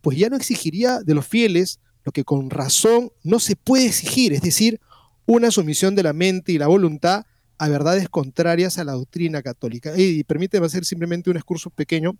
[0.00, 4.32] pues ya no exigiría de los fieles lo que con razón no se puede exigir,
[4.32, 4.80] es decir,
[5.26, 7.26] una sumisión de la mente y la voluntad
[7.58, 9.92] a verdades contrarias a la doctrina católica.
[9.96, 12.16] Y permíteme hacer simplemente un excurso pequeño.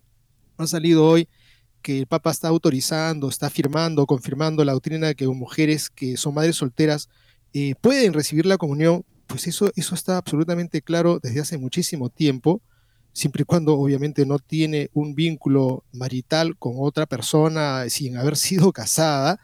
[0.57, 1.27] Ha salido hoy
[1.81, 6.33] que el Papa está autorizando, está firmando, confirmando la doctrina de que mujeres que son
[6.33, 7.09] madres solteras
[7.53, 12.61] eh, pueden recibir la comunión, pues eso, eso está absolutamente claro desde hace muchísimo tiempo,
[13.13, 18.71] siempre y cuando obviamente no tiene un vínculo marital con otra persona sin haber sido
[18.71, 19.39] casada,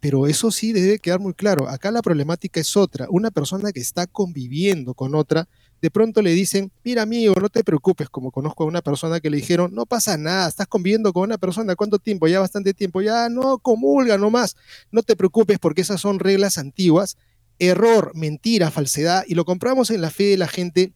[0.00, 1.68] pero eso sí debe quedar muy claro.
[1.68, 3.06] Acá la problemática es otra.
[3.10, 5.48] Una persona que está conviviendo con otra
[5.80, 9.30] de pronto le dicen, mira amigo, no te preocupes, como conozco a una persona que
[9.30, 12.26] le dijeron, no pasa nada, estás conviviendo con una persona, ¿cuánto tiempo?
[12.26, 14.56] Ya bastante tiempo, ya no comulga nomás,
[14.90, 17.16] no te preocupes porque esas son reglas antiguas,
[17.58, 20.92] error, mentira, falsedad, y lo compramos en la fe de la gente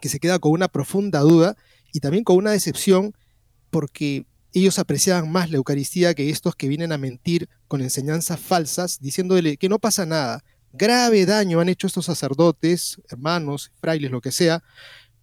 [0.00, 1.56] que se queda con una profunda duda
[1.92, 3.14] y también con una decepción
[3.70, 8.98] porque ellos apreciaban más la Eucaristía que estos que vienen a mentir con enseñanzas falsas,
[9.00, 10.42] diciéndole que no pasa nada,
[10.72, 14.62] grave daño han hecho estos sacerdotes, hermanos, frailes, lo que sea,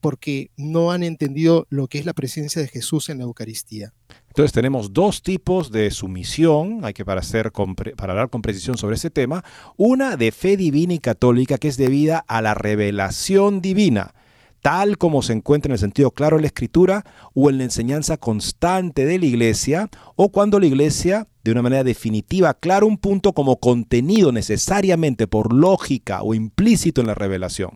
[0.05, 3.91] porque no han entendido lo que es la presencia de Jesús en la Eucaristía.
[4.27, 8.97] Entonces tenemos dos tipos de sumisión, hay que para, hacer, para hablar con precisión sobre
[8.97, 9.43] ese tema,
[9.77, 14.13] una de fe divina y católica que es debida a la revelación divina,
[14.61, 18.17] tal como se encuentra en el sentido claro de la escritura o en la enseñanza
[18.17, 23.33] constante de la iglesia, o cuando la iglesia de una manera definitiva aclara un punto
[23.33, 27.69] como contenido necesariamente por lógica o implícito en la revelación.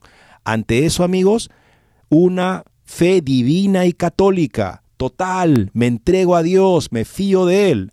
[0.43, 1.51] Ante eso, amigos,
[2.09, 7.91] una fe divina y católica, total, me entrego a Dios, me fío de Él.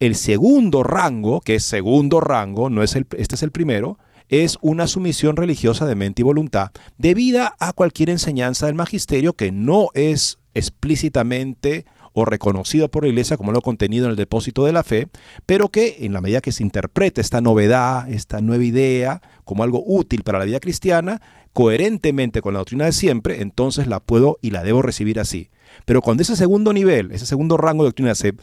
[0.00, 3.98] El segundo rango, que es segundo rango, no es este es el primero,
[4.30, 9.52] es una sumisión religiosa de mente y voluntad debida a cualquier enseñanza del magisterio que
[9.52, 14.72] no es explícitamente o reconocido por la iglesia como lo contenido en el depósito de
[14.72, 15.08] la fe,
[15.46, 19.82] pero que en la medida que se interpreta esta novedad, esta nueva idea como algo
[19.86, 21.20] útil para la vida cristiana,
[21.52, 25.50] coherentemente con la doctrina de siempre, entonces la puedo y la debo recibir así.
[25.84, 28.34] Pero cuando ese segundo nivel, ese segundo rango de doctrina se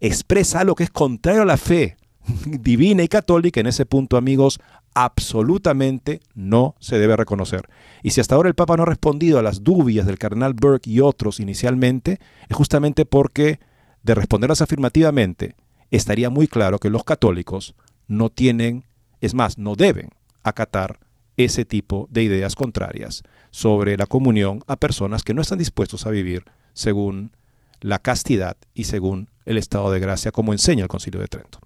[0.00, 1.96] expresa lo que es contrario a la fe
[2.46, 4.60] divina y católica, en ese punto, amigos,
[4.94, 7.68] absolutamente no se debe reconocer.
[8.02, 10.90] Y si hasta ahora el Papa no ha respondido a las dudas del cardenal Burke
[10.90, 12.18] y otros inicialmente,
[12.48, 13.60] es justamente porque
[14.02, 15.56] de responderlas afirmativamente,
[15.90, 17.74] estaría muy claro que los católicos
[18.08, 18.84] no tienen,
[19.20, 20.10] es más, no deben
[20.42, 20.98] acatar
[21.36, 26.10] ese tipo de ideas contrarias sobre la comunión a personas que no están dispuestos a
[26.10, 27.32] vivir según
[27.80, 31.60] la castidad y según el estado de gracia como enseña el Concilio de Trento.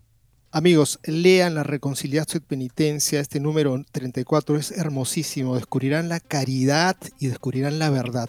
[0.56, 7.26] Amigos, lean la Reconciliación y Penitencia, este número 34 es hermosísimo, descubrirán la caridad y
[7.26, 8.28] descubrirán la verdad.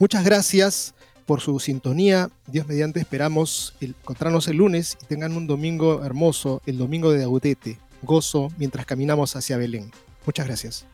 [0.00, 0.94] Muchas gracias
[1.26, 6.76] por su sintonía, Dios mediante esperamos encontrarnos el lunes y tengan un domingo hermoso, el
[6.76, 9.92] domingo de Audete, gozo mientras caminamos hacia Belén.
[10.26, 10.86] Muchas gracias.